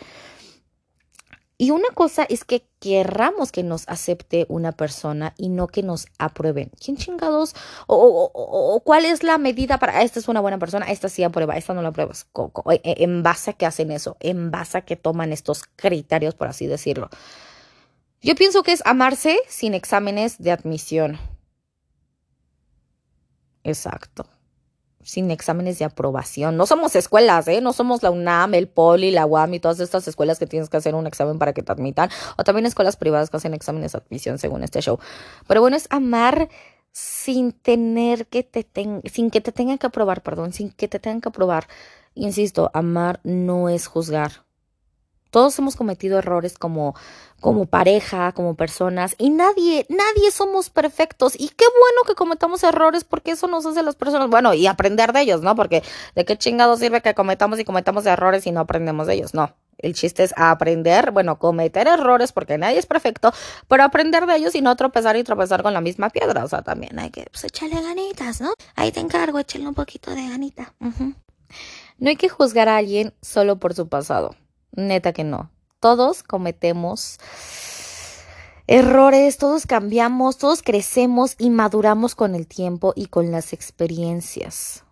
Y 1.62 1.70
una 1.70 1.90
cosa 1.94 2.24
es 2.28 2.42
que 2.42 2.66
querramos 2.80 3.52
que 3.52 3.62
nos 3.62 3.88
acepte 3.88 4.46
una 4.48 4.72
persona 4.72 5.32
y 5.38 5.48
no 5.48 5.68
que 5.68 5.84
nos 5.84 6.08
aprueben. 6.18 6.72
¿Quién 6.84 6.96
chingados? 6.96 7.54
O, 7.86 8.82
cuál 8.84 9.04
es 9.04 9.22
la 9.22 9.38
medida 9.38 9.78
para, 9.78 10.02
esta 10.02 10.18
es 10.18 10.26
una 10.26 10.40
buena 10.40 10.58
persona, 10.58 10.86
esta 10.86 11.08
sí 11.08 11.22
aprueba, 11.22 11.56
esta 11.56 11.72
no 11.72 11.80
la 11.80 11.90
apruebas. 11.90 12.26
Eh, 12.68 12.80
eh, 12.82 12.94
en 12.98 13.22
base 13.22 13.52
a 13.52 13.52
que 13.52 13.64
hacen 13.64 13.92
eso, 13.92 14.16
en 14.18 14.50
base 14.50 14.78
a 14.78 14.80
que 14.80 14.96
toman 14.96 15.32
estos 15.32 15.62
criterios, 15.76 16.34
por 16.34 16.48
así 16.48 16.66
decirlo. 16.66 17.10
Yo 18.20 18.34
pienso 18.34 18.64
que 18.64 18.72
es 18.72 18.82
amarse 18.84 19.38
sin 19.46 19.74
exámenes 19.74 20.42
de 20.42 20.50
admisión. 20.50 21.20
Exacto 23.62 24.26
sin 25.02 25.30
exámenes 25.30 25.78
de 25.78 25.84
aprobación. 25.84 26.56
No 26.56 26.66
somos 26.66 26.94
escuelas, 26.96 27.48
¿eh? 27.48 27.60
No 27.60 27.72
somos 27.72 28.02
la 28.02 28.10
UNAM, 28.10 28.54
el 28.54 28.68
POLI, 28.68 29.10
la 29.10 29.26
UAM 29.26 29.54
y 29.54 29.60
todas 29.60 29.80
estas 29.80 30.06
escuelas 30.08 30.38
que 30.38 30.46
tienes 30.46 30.68
que 30.68 30.76
hacer 30.76 30.94
un 30.94 31.06
examen 31.06 31.38
para 31.38 31.52
que 31.52 31.62
te 31.62 31.72
admitan. 31.72 32.10
O 32.36 32.44
también 32.44 32.66
escuelas 32.66 32.96
privadas 32.96 33.30
que 33.30 33.36
hacen 33.36 33.54
exámenes 33.54 33.92
de 33.92 33.98
admisión 33.98 34.38
según 34.38 34.62
este 34.62 34.80
show. 34.80 34.98
Pero 35.46 35.60
bueno, 35.60 35.76
es 35.76 35.86
amar 35.90 36.48
sin 36.92 37.52
tener 37.52 38.26
que 38.26 38.42
te 38.42 38.66
sin 39.10 39.30
que 39.30 39.40
te 39.40 39.52
tengan 39.52 39.78
que 39.78 39.86
aprobar, 39.86 40.22
perdón, 40.22 40.52
sin 40.52 40.70
que 40.70 40.88
te 40.88 40.98
tengan 40.98 41.20
que 41.20 41.28
aprobar. 41.30 41.66
Insisto, 42.14 42.70
amar 42.74 43.20
no 43.24 43.68
es 43.68 43.86
juzgar. 43.86 44.44
Todos 45.32 45.58
hemos 45.58 45.76
cometido 45.76 46.18
errores 46.18 46.58
como, 46.58 46.94
como 47.40 47.64
pareja, 47.64 48.32
como 48.32 48.54
personas, 48.54 49.14
y 49.16 49.30
nadie, 49.30 49.86
nadie 49.88 50.30
somos 50.30 50.68
perfectos. 50.68 51.32
Y 51.34 51.48
qué 51.48 51.64
bueno 51.64 52.02
que 52.06 52.14
cometamos 52.14 52.62
errores, 52.62 53.04
porque 53.04 53.30
eso 53.30 53.46
nos 53.46 53.64
hace 53.64 53.82
las 53.82 53.96
personas, 53.96 54.28
bueno, 54.28 54.52
y 54.52 54.66
aprender 54.66 55.14
de 55.14 55.22
ellos, 55.22 55.40
¿no? 55.40 55.56
Porque 55.56 55.82
de 56.14 56.26
qué 56.26 56.36
chingado 56.36 56.76
sirve 56.76 57.00
que 57.00 57.14
cometamos 57.14 57.58
y 57.58 57.64
cometamos 57.64 58.04
errores 58.04 58.46
y 58.46 58.52
no 58.52 58.60
aprendemos 58.60 59.06
de 59.06 59.14
ellos, 59.14 59.32
no. 59.32 59.56
El 59.78 59.94
chiste 59.94 60.22
es 60.22 60.34
aprender, 60.36 61.12
bueno, 61.12 61.38
cometer 61.38 61.88
errores 61.88 62.32
porque 62.32 62.58
nadie 62.58 62.78
es 62.78 62.84
perfecto, 62.84 63.32
pero 63.68 63.84
aprender 63.84 64.26
de 64.26 64.36
ellos 64.36 64.54
y 64.54 64.60
no 64.60 64.76
tropezar 64.76 65.16
y 65.16 65.24
tropezar 65.24 65.62
con 65.62 65.72
la 65.72 65.80
misma 65.80 66.10
piedra. 66.10 66.44
O 66.44 66.48
sea, 66.48 66.60
también 66.60 66.98
hay 66.98 67.08
que 67.08 67.24
pues, 67.32 67.44
echarle 67.44 67.80
ganitas, 67.80 68.42
¿no? 68.42 68.52
Ahí 68.76 68.92
te 68.92 69.00
encargo, 69.00 69.38
échale 69.38 69.66
un 69.66 69.74
poquito 69.74 70.10
de 70.14 70.28
ganita. 70.28 70.74
No 71.98 72.08
hay 72.10 72.16
que 72.16 72.28
juzgar 72.28 72.68
a 72.68 72.76
alguien 72.76 73.14
solo 73.22 73.58
por 73.58 73.72
su 73.72 73.88
pasado. 73.88 74.36
Neta 74.72 75.12
que 75.12 75.24
no. 75.24 75.50
Todos 75.80 76.22
cometemos 76.22 77.18
errores, 78.66 79.36
todos 79.36 79.66
cambiamos, 79.66 80.38
todos 80.38 80.62
crecemos 80.62 81.34
y 81.38 81.50
maduramos 81.50 82.14
con 82.14 82.34
el 82.34 82.46
tiempo 82.46 82.92
y 82.96 83.06
con 83.06 83.30
las 83.30 83.52
experiencias. 83.52 84.84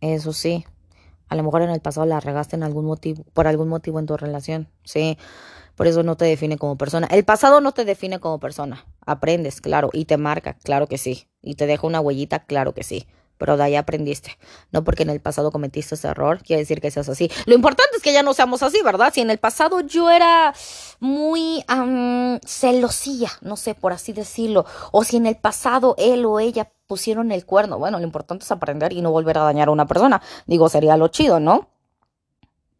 Eso 0.00 0.32
sí, 0.32 0.64
a 1.28 1.36
lo 1.36 1.42
mejor 1.42 1.62
en 1.62 1.70
el 1.70 1.80
pasado 1.80 2.06
la 2.06 2.20
regaste 2.20 2.56
en 2.56 2.62
algún 2.62 2.86
motivo, 2.86 3.24
por 3.34 3.46
algún 3.46 3.68
motivo 3.68 3.98
en 3.98 4.06
tu 4.06 4.16
relación, 4.16 4.68
sí. 4.84 5.18
Por 5.74 5.86
eso 5.86 6.02
no 6.02 6.16
te 6.16 6.24
define 6.24 6.56
como 6.56 6.78
persona. 6.78 7.06
El 7.10 7.26
pasado 7.26 7.60
no 7.60 7.72
te 7.72 7.84
define 7.84 8.18
como 8.18 8.40
persona. 8.40 8.86
Aprendes, 9.04 9.60
claro, 9.60 9.90
y 9.92 10.06
te 10.06 10.16
marca, 10.16 10.54
claro 10.54 10.86
que 10.86 10.96
sí. 10.96 11.28
Y 11.42 11.56
te 11.56 11.66
deja 11.66 11.86
una 11.86 12.00
huellita, 12.00 12.46
claro 12.46 12.72
que 12.72 12.82
sí 12.82 13.06
pero 13.38 13.56
de 13.56 13.64
ahí 13.64 13.76
aprendiste. 13.76 14.38
No 14.72 14.84
porque 14.84 15.02
en 15.02 15.10
el 15.10 15.20
pasado 15.20 15.50
cometiste 15.52 15.94
ese 15.94 16.08
error, 16.08 16.42
quiere 16.42 16.62
decir 16.62 16.80
que 16.80 16.90
seas 16.90 17.08
así. 17.08 17.30
Lo 17.46 17.54
importante 17.54 17.96
es 17.96 18.02
que 18.02 18.12
ya 18.12 18.22
no 18.22 18.34
seamos 18.34 18.62
así, 18.62 18.80
¿verdad? 18.82 19.12
Si 19.14 19.20
en 19.20 19.30
el 19.30 19.38
pasado 19.38 19.80
yo 19.80 20.10
era 20.10 20.54
muy 21.00 21.64
celosilla, 22.44 23.30
no 23.40 23.56
sé, 23.56 23.74
por 23.74 23.92
así 23.92 24.12
decirlo, 24.12 24.64
o 24.92 25.04
si 25.04 25.16
en 25.16 25.26
el 25.26 25.36
pasado 25.36 25.94
él 25.98 26.24
o 26.24 26.40
ella 26.40 26.70
pusieron 26.86 27.32
el 27.32 27.44
cuerno, 27.44 27.78
bueno, 27.78 27.98
lo 27.98 28.04
importante 28.04 28.44
es 28.44 28.50
aprender 28.52 28.92
y 28.92 29.02
no 29.02 29.10
volver 29.10 29.38
a 29.38 29.42
dañar 29.42 29.68
a 29.68 29.72
una 29.72 29.86
persona. 29.86 30.22
Digo, 30.46 30.68
sería 30.68 30.96
lo 30.96 31.08
chido, 31.08 31.40
¿no? 31.40 31.68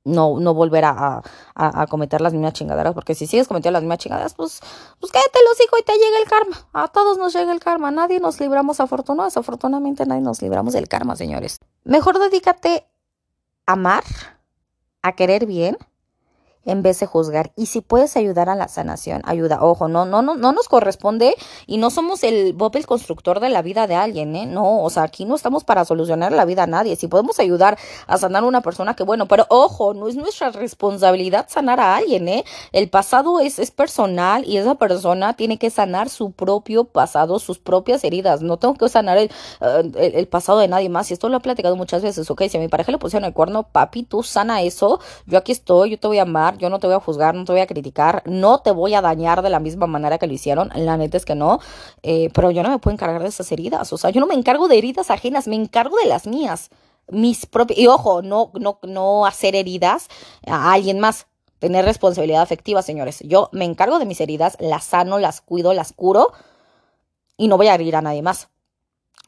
No, 0.07 0.38
no 0.40 0.55
volver 0.55 0.85
a, 0.85 1.23
a, 1.55 1.87
cometer 1.88 2.21
las 2.21 2.33
mismas 2.33 2.53
chingaderas, 2.55 2.95
porque 2.95 3.14
si 3.14 3.27
sigues 3.27 3.49
cometiendo 3.49 3.75
las 3.75 3.83
mismas 3.83 3.99
chingaderas, 3.99 4.35
pues, 4.35 4.61
pues 5.01 5.12
los 5.12 5.61
hijos 5.61 5.81
y 5.81 5.83
te 5.83 5.92
llega 5.92 6.19
el 6.23 6.29
karma. 6.29 6.69
A 6.73 6.88
todos 6.88 7.19
nos 7.19 7.35
llega 7.35 7.53
el 7.53 7.61
karma, 7.61 7.90
nadie 7.90 8.21
nos 8.21 8.40
libramos 8.40 8.81
afortunados, 8.81 9.37
afortunadamente 9.37 10.07
nadie 10.07 10.23
nos 10.23 10.40
libramos 10.40 10.73
del 10.73 10.88
karma, 10.88 11.16
señores. 11.16 11.59
Mejor 11.85 12.19
dedícate 12.19 12.87
a 13.66 13.73
amar, 13.73 14.05
a 15.03 15.12
querer 15.12 15.47
bien, 15.47 15.77
en 16.67 16.83
vez 16.83 17.01
de 17.01 17.07
juzgar. 17.07 17.53
Y 17.57 17.67
si 17.67 17.81
puedes 17.81 18.17
ayudar 18.17 18.51
a 18.51 18.55
la 18.55 18.69
sanación, 18.69 19.23
ayuda. 19.25 19.63
Ojo, 19.63 19.89
no, 19.89 20.05
no, 20.05 20.21
no, 20.21 20.35
no 20.35 20.53
nos 20.53 20.69
corresponde 20.69 21.35
y 21.67 21.79
no 21.79 21.91
somos 21.91 22.23
el 22.23 22.53
Bob 22.53 22.77
el 22.77 22.87
constructor 22.87 23.41
de 23.41 23.49
la 23.49 23.63
vida 23.63 23.87
de 23.87 23.95
alguien, 23.95 24.37
¿eh? 24.37 24.47
No, 24.47 24.83
o 24.83 24.91
sea, 24.91 25.05
aquí 25.05 25.25
no 25.25 25.35
estamos 25.35 25.65
para 25.65 25.85
solucionar 25.85 26.33
la 26.33 26.45
vida 26.45 26.65
a 26.65 26.67
nadie. 26.67 26.97
Si 26.97 27.09
podemos 27.09 27.39
ayudar 27.39 27.79
a 28.07 28.19
sanar 28.19 28.43
a 28.43 28.47
una 28.47 28.61
persona, 28.61 28.95
que 28.95 29.05
bueno, 29.05 29.27
pero 29.27 29.47
ojo, 29.49 29.95
no 29.95 30.09
es 30.09 30.17
nuestra 30.17 30.51
responsabilidad 30.51 31.47
sanar 31.49 31.81
a 31.81 31.97
alguien, 31.97 32.29
¿eh? 32.29 32.45
El 32.73 32.89
pasado 32.89 33.41
es, 33.41 33.59
es 33.59 33.71
personal 33.71 34.45
y 34.45 34.57
esa 34.57 34.75
persona 34.75 35.35
tiene 35.35 35.59
que 35.59 35.71
sanar 35.71 36.09
su 36.09 36.33
propio 36.33 36.85
pasado, 36.85 37.39
sus 37.39 37.59
propias 37.59 38.05
heridas. 38.05 38.43
No 38.43 38.57
tengo 38.57 38.75
que 38.75 38.89
sanar 38.89 39.19
el, 39.19 39.31
eh, 39.61 40.13
el, 40.15 40.27
pasado 40.29 40.59
de 40.59 40.69
nadie 40.69 40.89
más. 40.89 41.11
Y 41.11 41.15
esto 41.15 41.29
lo 41.29 41.37
he 41.37 41.41
platicado 41.41 41.77
muchas 41.77 42.03
veces, 42.03 42.31
ok, 42.31 42.43
si 42.49 42.57
a 42.57 42.61
mi 42.61 42.69
pareja 42.69 42.93
le 42.93 42.99
pusieron 42.99 43.27
el 43.27 43.33
cuerno, 43.33 43.65
papi, 43.65 44.03
tú 44.03 44.23
sana 44.23 44.63
eso, 44.63 45.01
yo 45.27 45.39
aquí 45.39 45.53
estoy, 45.53 45.91
yo 45.91 45.99
te 45.99 46.07
voy 46.07 46.19
a 46.19 46.23
amar, 46.23 46.56
yo 46.59 46.71
no 46.71 46.79
te 46.79 46.87
voy 46.87 46.97
a 46.97 47.01
juzgar, 47.01 47.35
no 47.35 47.45
te 47.45 47.53
voy 47.53 47.61
a 47.61 47.66
criticar, 47.66 48.23
no 48.27 48.61
te 48.61 48.71
voy 48.71 48.95
a 48.95 49.01
dañar 49.01 49.42
de 49.42 49.51
la 49.51 49.61
misma 49.61 49.87
manera 49.87 50.19
que 50.19 50.27
lo 50.27 50.33
hicieron, 50.33 50.71
la 50.75 50.97
neta 50.97 51.16
es 51.16 51.25
que 51.25 51.35
no, 51.35 51.61
eh, 52.03 52.31
pero 52.35 52.51
yo 52.51 52.62
no 52.62 52.71
me 52.71 52.79
puedo 52.79 52.95
encargar 52.95 53.23
de 53.23 53.29
esas 53.29 53.51
heridas, 53.53 53.92
o 53.92 53.99
sea, 53.99 54.11
yo 54.11 54.21
no 54.21 54.27
me 54.27 54.35
encargo 54.35 54.69
de 54.69 54.79
heridas 54.79 55.11
ajenas, 55.11 55.49
me 55.49 55.57
encargo 55.57 55.97
de 55.97 56.07
las 56.07 56.27
mías, 56.27 56.71
mis 57.09 57.47
propias, 57.47 57.79
y 57.79 57.87
ojo, 57.87 58.23
no, 58.23 58.51
no, 58.55 58.79
no 58.83 59.27
hacer 59.27 59.55
heridas 59.55 60.09
a 60.47 60.73
alguien 60.73 61.01
más, 61.01 61.27
tener 61.59 61.85
responsabilidad 61.85 62.42
afectiva, 62.42 62.83
señores, 62.83 63.21
yo 63.21 63.49
me 63.53 63.64
encargo 63.64 63.99
de 63.99 64.07
mis 64.07 64.21
heridas, 64.21 64.57
las 64.61 64.85
sano, 64.85 65.19
las 65.19 65.40
cuido, 65.40 65.73
las 65.73 65.92
curo, 65.92 66.33
y 67.37 67.49
no 67.49 67.57
voy 67.57 67.69
a 67.69 67.75
herir 67.75 67.97
a 67.97 68.03
nadie 68.03 68.23
más, 68.23 68.49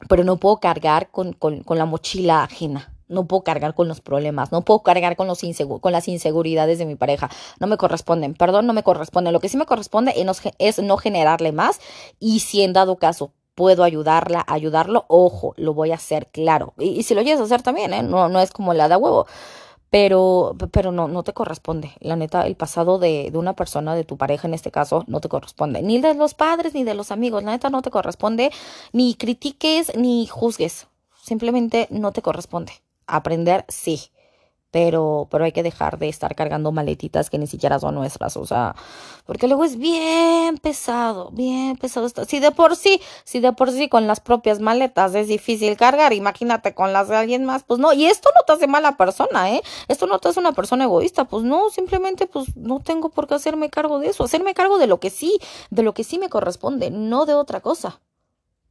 pero 0.07 0.23
no 0.23 0.37
puedo 0.37 0.57
cargar 0.57 1.09
con, 1.11 1.33
con, 1.33 1.63
con 1.63 1.77
la 1.77 1.85
mochila 1.85 2.43
ajena 2.43 2.93
no 3.09 3.25
puedo 3.25 3.43
cargar 3.43 3.73
con 3.73 3.87
los 3.87 3.99
problemas, 3.99 4.51
no 4.51 4.61
puedo 4.61 4.79
cargar 4.79 5.15
con, 5.15 5.27
los 5.27 5.41
con 5.81 5.91
las 5.91 6.07
inseguridades 6.07 6.79
de 6.79 6.85
mi 6.85 6.95
pareja, 6.95 7.29
no 7.59 7.67
me 7.67 7.77
corresponden, 7.77 8.33
perdón, 8.35 8.67
no 8.67 8.73
me 8.73 8.83
corresponde. 8.83 9.31
Lo 9.31 9.39
que 9.39 9.49
sí 9.49 9.57
me 9.57 9.65
corresponde 9.65 10.13
es 10.59 10.79
no 10.79 10.97
generarle 10.97 11.51
más 11.51 11.79
y 12.19 12.39
si 12.39 12.61
en 12.61 12.73
dado 12.73 12.97
caso 12.97 13.33
puedo 13.59 13.83
ayudarla, 13.83 14.45
ayudarlo, 14.47 15.03
ojo, 15.09 15.53
lo 15.57 15.73
voy 15.73 15.91
a 15.91 15.95
hacer, 15.95 16.27
claro. 16.27 16.73
Y, 16.77 17.03
si 17.03 17.13
lo 17.13 17.23
quieres 17.23 17.41
hacer 17.41 17.61
también, 17.61 17.93
¿eh? 17.93 18.03
no, 18.03 18.29
no 18.29 18.39
es 18.39 18.51
como 18.51 18.73
la 18.73 18.87
de 18.87 18.95
huevo. 18.95 19.27
Pero, 19.89 20.55
pero 20.71 20.93
no, 20.93 21.09
no 21.09 21.23
te 21.23 21.33
corresponde. 21.33 21.91
La 21.99 22.15
neta, 22.15 22.47
el 22.47 22.55
pasado 22.55 22.99
de, 22.99 23.31
de 23.31 23.37
una 23.37 23.57
persona, 23.57 23.95
de 23.95 24.05
tu 24.05 24.17
pareja 24.17 24.47
en 24.47 24.53
este 24.53 24.71
caso, 24.71 25.03
no 25.07 25.19
te 25.19 25.27
corresponde. 25.27 25.81
Ni 25.81 25.99
de 25.99 26.13
los 26.13 26.35
padres, 26.35 26.73
ni 26.73 26.85
de 26.85 26.93
los 26.93 27.11
amigos. 27.11 27.43
La 27.43 27.51
neta 27.51 27.69
no 27.69 27.81
te 27.81 27.89
corresponde. 27.89 28.51
Ni 28.93 29.15
critiques, 29.15 29.93
ni 29.97 30.25
juzgues. 30.27 30.87
Simplemente 31.21 31.87
no 31.89 32.13
te 32.13 32.21
corresponde 32.21 32.71
aprender, 33.15 33.65
sí. 33.67 34.11
Pero, 34.71 35.27
pero 35.31 35.45
hay 35.45 35.51
que 35.51 35.63
dejar 35.63 35.97
de 35.97 36.09
estar 36.09 36.35
cargando 36.35 36.71
maletitas 36.71 37.31
que 37.31 37.39
ni 37.39 37.47
siquiera 37.47 37.79
son 37.79 37.95
nuestras, 37.95 38.37
o 38.37 38.45
sea, 38.45 38.75
porque 39.25 39.47
luego 39.47 39.63
es 39.63 39.77
bien 39.79 40.59
pesado, 40.59 41.31
bien 41.31 41.75
pesado. 41.75 42.07
Si 42.27 42.39
de 42.39 42.51
por 42.51 42.75
sí, 42.75 43.01
si 43.23 43.39
de 43.39 43.51
por 43.51 43.71
sí 43.71 43.89
con 43.89 44.05
las 44.05 44.19
propias 44.19 44.59
maletas 44.59 45.15
es 45.15 45.27
difícil 45.27 45.75
cargar, 45.75 46.13
imagínate 46.13 46.75
con 46.75 46.93
las 46.93 47.07
de 47.07 47.15
alguien 47.15 47.45
más, 47.45 47.63
pues 47.63 47.79
no, 47.79 47.93
y 47.93 48.05
esto 48.05 48.29
no 48.35 48.43
te 48.43 48.53
hace 48.53 48.67
mala 48.67 48.95
persona, 48.95 49.51
¿eh? 49.51 49.63
Esto 49.87 50.05
no 50.05 50.19
te 50.19 50.29
hace 50.29 50.39
una 50.39 50.51
persona 50.51 50.83
egoísta, 50.83 51.25
pues 51.25 51.43
no, 51.43 51.71
simplemente 51.71 52.27
pues 52.27 52.55
no 52.55 52.79
tengo 52.79 53.09
por 53.09 53.27
qué 53.27 53.33
hacerme 53.33 53.71
cargo 53.71 53.97
de 53.97 54.09
eso, 54.09 54.23
hacerme 54.23 54.53
cargo 54.53 54.77
de 54.77 54.85
lo 54.85 54.99
que 54.99 55.09
sí, 55.09 55.39
de 55.71 55.81
lo 55.81 55.95
que 55.95 56.03
sí 56.03 56.19
me 56.19 56.29
corresponde, 56.29 56.91
no 56.91 57.25
de 57.25 57.33
otra 57.33 57.61
cosa 57.61 58.01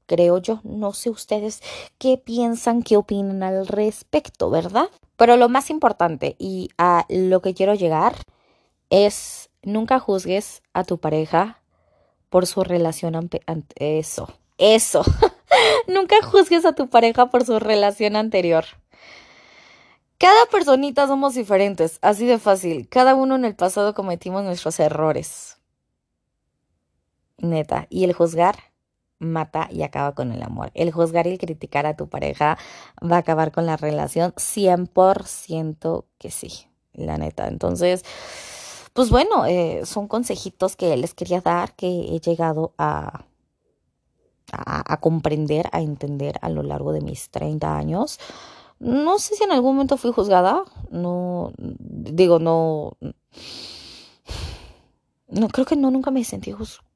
creo 0.09 0.39
yo. 0.39 0.61
No 0.65 0.93
sé 0.93 1.11
ustedes 1.11 1.63
qué 1.99 2.19
piensan, 2.19 2.83
qué 2.83 2.97
opinan 2.97 3.45
al 3.45 3.69
respecto, 3.69 4.51
¿verdad? 4.51 4.89
Pero 5.17 5.37
lo 5.37 5.49
más 5.49 5.71
importante 5.71 6.35
y 6.41 6.71
a 6.79 7.05
lo 7.09 7.41
que 7.43 7.55
quiero 7.55 7.75
llegar 7.75 8.17
es 8.91 9.51
nunca 9.63 10.01
juzgues 10.01 10.63
a 10.73 10.83
tu 10.83 10.99
pareja 10.99 11.61
por 12.31 12.47
su 12.47 12.65
relación 12.65 13.15
ante 13.15 13.43
eso. 13.77 14.29
Eso. 14.57 15.05
nunca 15.87 16.17
juzgues 16.23 16.65
a 16.65 16.75
tu 16.75 16.89
pareja 16.89 17.31
por 17.31 17.45
su 17.45 17.59
relación 17.61 18.17
anterior. 18.17 18.65
Cada 20.19 20.47
personita 20.47 21.07
somos 21.07 21.35
diferentes, 21.35 21.99
así 22.03 22.27
de 22.27 22.39
fácil. 22.39 22.89
Cada 22.89 23.15
uno 23.15 23.37
en 23.37 23.45
el 23.45 23.55
pasado 23.55 23.95
cometimos 23.95 24.43
nuestros 24.43 24.81
errores. 24.81 25.59
Neta. 27.39 27.87
Y 27.89 28.03
el 28.03 28.13
juzgar 28.15 28.68
mata 29.19 29.69
y 29.71 29.83
acaba 29.83 30.15
con 30.15 30.33
el 30.33 30.43
amor. 30.43 30.71
El 30.75 30.93
juzgar 30.93 31.27
y 31.27 31.31
el 31.31 31.39
criticar 31.39 31.87
a 31.87 31.97
tu 31.97 32.09
pareja 32.09 32.59
va 33.03 33.17
a 33.17 33.21
acabar 33.21 33.53
con 33.53 33.67
la 33.67 33.77
relación 33.77 34.33
100% 34.35 36.05
que 36.19 36.31
sí, 36.31 36.67
la 36.93 37.19
neta. 37.19 37.49
Entonces, 37.49 38.05
pues 38.93 39.11
bueno, 39.11 39.47
eh, 39.47 39.83
son 39.85 40.09
consejitos 40.09 40.77
que 40.77 40.97
les 40.97 41.15
quería 41.15 41.41
dar, 41.41 41.75
que 41.75 41.87
he 41.87 42.21
llegado 42.21 42.75
a, 42.79 43.25
a, 44.53 45.01
comprender, 45.01 45.69
a 45.73 45.81
entender 45.81 46.39
a 46.43 46.49
lo 46.49 46.63
largo 46.63 46.93
de 46.93 47.01
mis 47.01 47.31
30 47.31 47.77
años. 47.77 48.19
No 48.81 49.19
sé 49.19 49.35
si 49.35 49.45
en 49.45 49.53
algún 49.53 49.75
momento 49.75 49.97
fui 49.97 50.13
juzgada, 50.13 50.65
no, 50.91 51.53
digo, 51.59 52.39
no, 52.39 52.97
no, 55.29 55.49
creo 55.49 55.67
que 55.67 55.77
no, 55.77 55.91
nunca 55.91 56.11
me 56.11 56.23
sentí 56.25 56.53
juzgada 56.53 56.88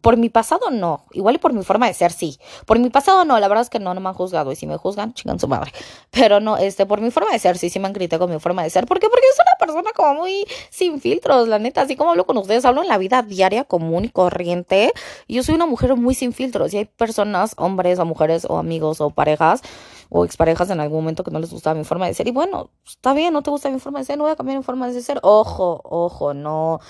por 0.00 0.16
mi 0.16 0.28
pasado 0.28 0.70
no, 0.70 1.04
igual 1.12 1.36
y 1.36 1.38
por 1.38 1.52
mi 1.52 1.62
forma 1.62 1.86
de 1.86 1.94
ser 1.94 2.12
sí. 2.12 2.38
Por 2.66 2.78
mi 2.78 2.90
pasado 2.90 3.24
no, 3.24 3.38
la 3.38 3.48
verdad 3.48 3.62
es 3.62 3.70
que 3.70 3.78
no, 3.78 3.94
me 3.94 4.08
han 4.08 4.14
juzgado 4.14 4.52
y 4.52 4.56
si 4.56 4.66
me 4.66 4.76
juzgan, 4.76 5.14
chingan 5.14 5.38
su 5.40 5.48
madre. 5.48 5.72
Pero 6.10 6.40
no, 6.40 6.56
este, 6.56 6.86
por 6.86 7.00
mi 7.00 7.10
forma 7.10 7.30
de 7.32 7.38
ser 7.38 7.58
sí, 7.58 7.70
sí 7.70 7.80
me 7.80 7.86
han 7.86 7.92
criticado 7.92 8.28
mi 8.28 8.38
forma 8.38 8.62
de 8.62 8.70
ser. 8.70 8.86
¿Por 8.86 9.00
qué? 9.00 9.08
Porque 9.08 9.26
es 9.32 9.38
una 9.38 9.66
persona 9.66 9.90
como 9.94 10.14
muy 10.14 10.46
sin 10.70 11.00
filtros, 11.00 11.48
la 11.48 11.58
neta, 11.58 11.82
así 11.82 11.96
como 11.96 12.10
hablo 12.10 12.26
con 12.26 12.36
ustedes, 12.38 12.64
hablo 12.64 12.82
en 12.82 12.88
la 12.88 12.98
vida 12.98 13.22
diaria 13.22 13.64
común 13.64 14.04
y 14.04 14.08
corriente. 14.10 14.92
Yo 15.28 15.42
soy 15.42 15.54
una 15.54 15.66
mujer 15.66 15.96
muy 15.96 16.14
sin 16.14 16.32
filtros 16.32 16.72
y 16.74 16.78
hay 16.78 16.84
personas, 16.84 17.54
hombres 17.56 17.98
o 17.98 18.04
mujeres 18.04 18.46
o 18.48 18.58
amigos 18.58 19.00
o 19.00 19.10
parejas 19.10 19.62
o 20.10 20.24
exparejas 20.24 20.68
en 20.70 20.80
algún 20.80 20.98
momento 20.98 21.22
que 21.24 21.30
no 21.30 21.38
les 21.38 21.50
gustaba 21.50 21.78
mi 21.78 21.84
forma 21.84 22.06
de 22.06 22.14
ser. 22.14 22.26
Y 22.26 22.32
bueno, 22.32 22.70
está 22.84 23.14
bien, 23.14 23.32
no 23.32 23.42
te 23.42 23.50
gusta 23.50 23.70
mi 23.70 23.78
forma 23.78 24.00
de 24.00 24.04
ser, 24.04 24.18
no 24.18 24.24
voy 24.24 24.32
a 24.32 24.36
cambiar 24.36 24.58
mi 24.58 24.64
forma 24.64 24.88
de 24.90 25.00
ser. 25.00 25.20
Ojo, 25.22 25.80
ojo, 25.84 26.34
no. 26.34 26.80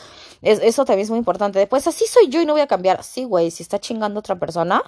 eso 0.40 0.84
también 0.86 1.04
es 1.04 1.10
muy 1.10 1.18
importante. 1.18 1.58
Después, 1.58 1.86
así 1.86 2.06
soy 2.06 2.28
yo 2.28 2.40
y 2.40 2.46
no 2.46 2.54
voy 2.54 2.62
a 2.62 2.66
cambiar. 2.66 3.04
Sí, 3.04 3.24
güey, 3.24 3.50
si 3.50 3.62
está 3.62 3.78
chingando 3.78 4.20
otra 4.20 4.38
persona, 4.38 4.82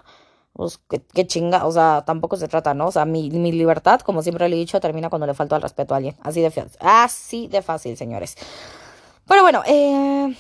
pues 0.54 0.80
qué, 0.88 1.26
chinga, 1.26 1.66
o 1.66 1.72
sea, 1.72 2.04
tampoco 2.06 2.36
se 2.36 2.48
trata, 2.48 2.72
¿no? 2.72 2.86
O 2.86 2.92
sea, 2.92 3.04
mi, 3.04 3.30
mi, 3.30 3.52
libertad, 3.52 4.00
como 4.00 4.22
siempre 4.22 4.48
le 4.48 4.56
he 4.56 4.58
dicho, 4.58 4.80
termina 4.80 5.10
cuando 5.10 5.26
le 5.26 5.34
falto 5.34 5.54
al 5.54 5.62
respeto 5.62 5.92
a 5.92 5.98
alguien. 5.98 6.16
Así 6.22 6.40
de 6.40 6.50
fácil, 6.50 6.78
así 6.80 7.48
de 7.48 7.60
fácil, 7.60 7.96
señores. 7.98 8.36
Pero 9.26 9.42
bueno, 9.42 9.62
eh, 9.66 10.34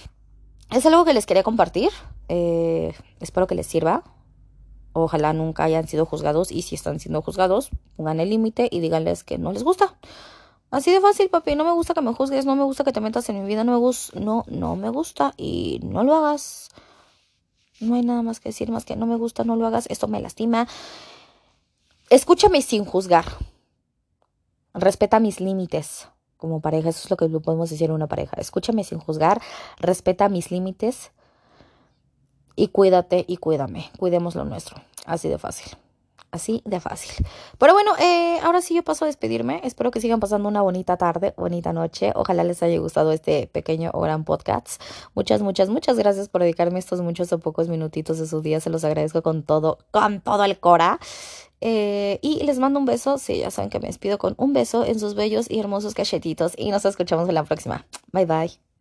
es 0.70 0.86
algo 0.86 1.04
que 1.04 1.12
les 1.12 1.26
quería 1.26 1.42
compartir. 1.42 1.90
Eh, 2.28 2.94
espero 3.20 3.46
que 3.46 3.54
les 3.54 3.66
sirva. 3.66 4.02
Ojalá 4.92 5.32
nunca 5.32 5.64
hayan 5.64 5.88
sido 5.88 6.04
juzgados 6.04 6.52
y 6.52 6.62
si 6.62 6.74
están 6.74 7.00
siendo 7.00 7.22
juzgados, 7.22 7.70
pongan 7.96 8.20
el 8.20 8.30
límite 8.30 8.68
y 8.70 8.80
díganles 8.80 9.24
que 9.24 9.38
no 9.38 9.52
les 9.52 9.62
gusta. 9.62 9.96
Así 10.70 10.90
de 10.90 11.00
fácil, 11.00 11.28
papi. 11.28 11.54
No 11.54 11.64
me 11.64 11.72
gusta 11.72 11.94
que 11.94 12.00
me 12.00 12.14
juzgues, 12.14 12.46
no 12.46 12.56
me 12.56 12.64
gusta 12.64 12.84
que 12.84 12.92
te 12.92 13.00
metas 13.00 13.28
en 13.28 13.40
mi 13.40 13.46
vida, 13.46 13.64
no 13.64 13.72
me 13.72 13.78
gusta, 13.78 14.18
no, 14.18 14.44
no 14.48 14.76
me 14.76 14.90
gusta 14.90 15.34
y 15.36 15.80
no 15.82 16.02
lo 16.02 16.14
hagas. 16.14 16.70
No 17.80 17.94
hay 17.94 18.02
nada 18.02 18.22
más 18.22 18.40
que 18.40 18.50
decir 18.50 18.70
más 18.70 18.84
que 18.84 18.96
no 18.96 19.06
me 19.06 19.16
gusta, 19.16 19.44
no 19.44 19.56
lo 19.56 19.66
hagas, 19.66 19.86
esto 19.88 20.08
me 20.08 20.20
lastima. 20.20 20.68
Escúchame 22.10 22.62
sin 22.62 22.84
juzgar. 22.84 23.24
Respeta 24.74 25.20
mis 25.20 25.40
límites 25.40 26.08
como 26.36 26.60
pareja, 26.60 26.88
eso 26.88 27.02
es 27.04 27.10
lo 27.10 27.16
que 27.16 27.28
podemos 27.28 27.70
decir 27.70 27.90
a 27.90 27.94
una 27.94 28.08
pareja. 28.08 28.36
Escúchame 28.36 28.84
sin 28.84 28.98
juzgar, 28.98 29.40
respeta 29.78 30.28
mis 30.28 30.50
límites 30.50 31.12
y 32.56 32.68
cuídate 32.68 33.24
y 33.26 33.36
cuídame. 33.36 33.90
Cuidemos 33.98 34.34
lo 34.34 34.44
nuestro. 34.44 34.76
Así 35.06 35.28
de 35.28 35.38
fácil. 35.38 35.76
Así 36.32 36.62
de 36.64 36.80
fácil. 36.80 37.26
Pero 37.58 37.74
bueno, 37.74 37.92
eh, 37.98 38.40
ahora 38.42 38.62
sí 38.62 38.74
yo 38.74 38.82
paso 38.82 39.04
a 39.04 39.06
despedirme. 39.06 39.60
Espero 39.64 39.90
que 39.90 40.00
sigan 40.00 40.18
pasando 40.18 40.48
una 40.48 40.62
bonita 40.62 40.96
tarde, 40.96 41.34
bonita 41.36 41.74
noche. 41.74 42.12
Ojalá 42.14 42.42
les 42.42 42.62
haya 42.62 42.78
gustado 42.78 43.12
este 43.12 43.48
pequeño 43.48 43.90
o 43.92 44.00
gran 44.00 44.24
podcast. 44.24 44.82
Muchas, 45.14 45.42
muchas, 45.42 45.68
muchas 45.68 45.98
gracias 45.98 46.30
por 46.30 46.40
dedicarme 46.40 46.78
estos 46.78 47.02
muchos 47.02 47.30
o 47.34 47.38
pocos 47.38 47.68
minutitos 47.68 48.18
de 48.18 48.26
su 48.26 48.40
día. 48.40 48.60
Se 48.60 48.70
los 48.70 48.82
agradezco 48.82 49.22
con 49.22 49.42
todo, 49.42 49.76
con 49.90 50.22
todo 50.22 50.44
el 50.44 50.58
cora. 50.58 50.98
Eh, 51.60 52.18
y 52.22 52.42
les 52.44 52.58
mando 52.58 52.78
un 52.78 52.86
beso. 52.86 53.18
Sí, 53.18 53.40
ya 53.40 53.50
saben 53.50 53.68
que 53.68 53.78
me 53.78 53.88
despido 53.88 54.16
con 54.16 54.34
un 54.38 54.54
beso 54.54 54.86
en 54.86 54.98
sus 54.98 55.14
bellos 55.14 55.50
y 55.50 55.60
hermosos 55.60 55.92
cachetitos. 55.92 56.54
Y 56.56 56.70
nos 56.70 56.86
escuchamos 56.86 57.28
en 57.28 57.34
la 57.34 57.44
próxima. 57.44 57.84
Bye 58.10 58.24
bye. 58.24 58.71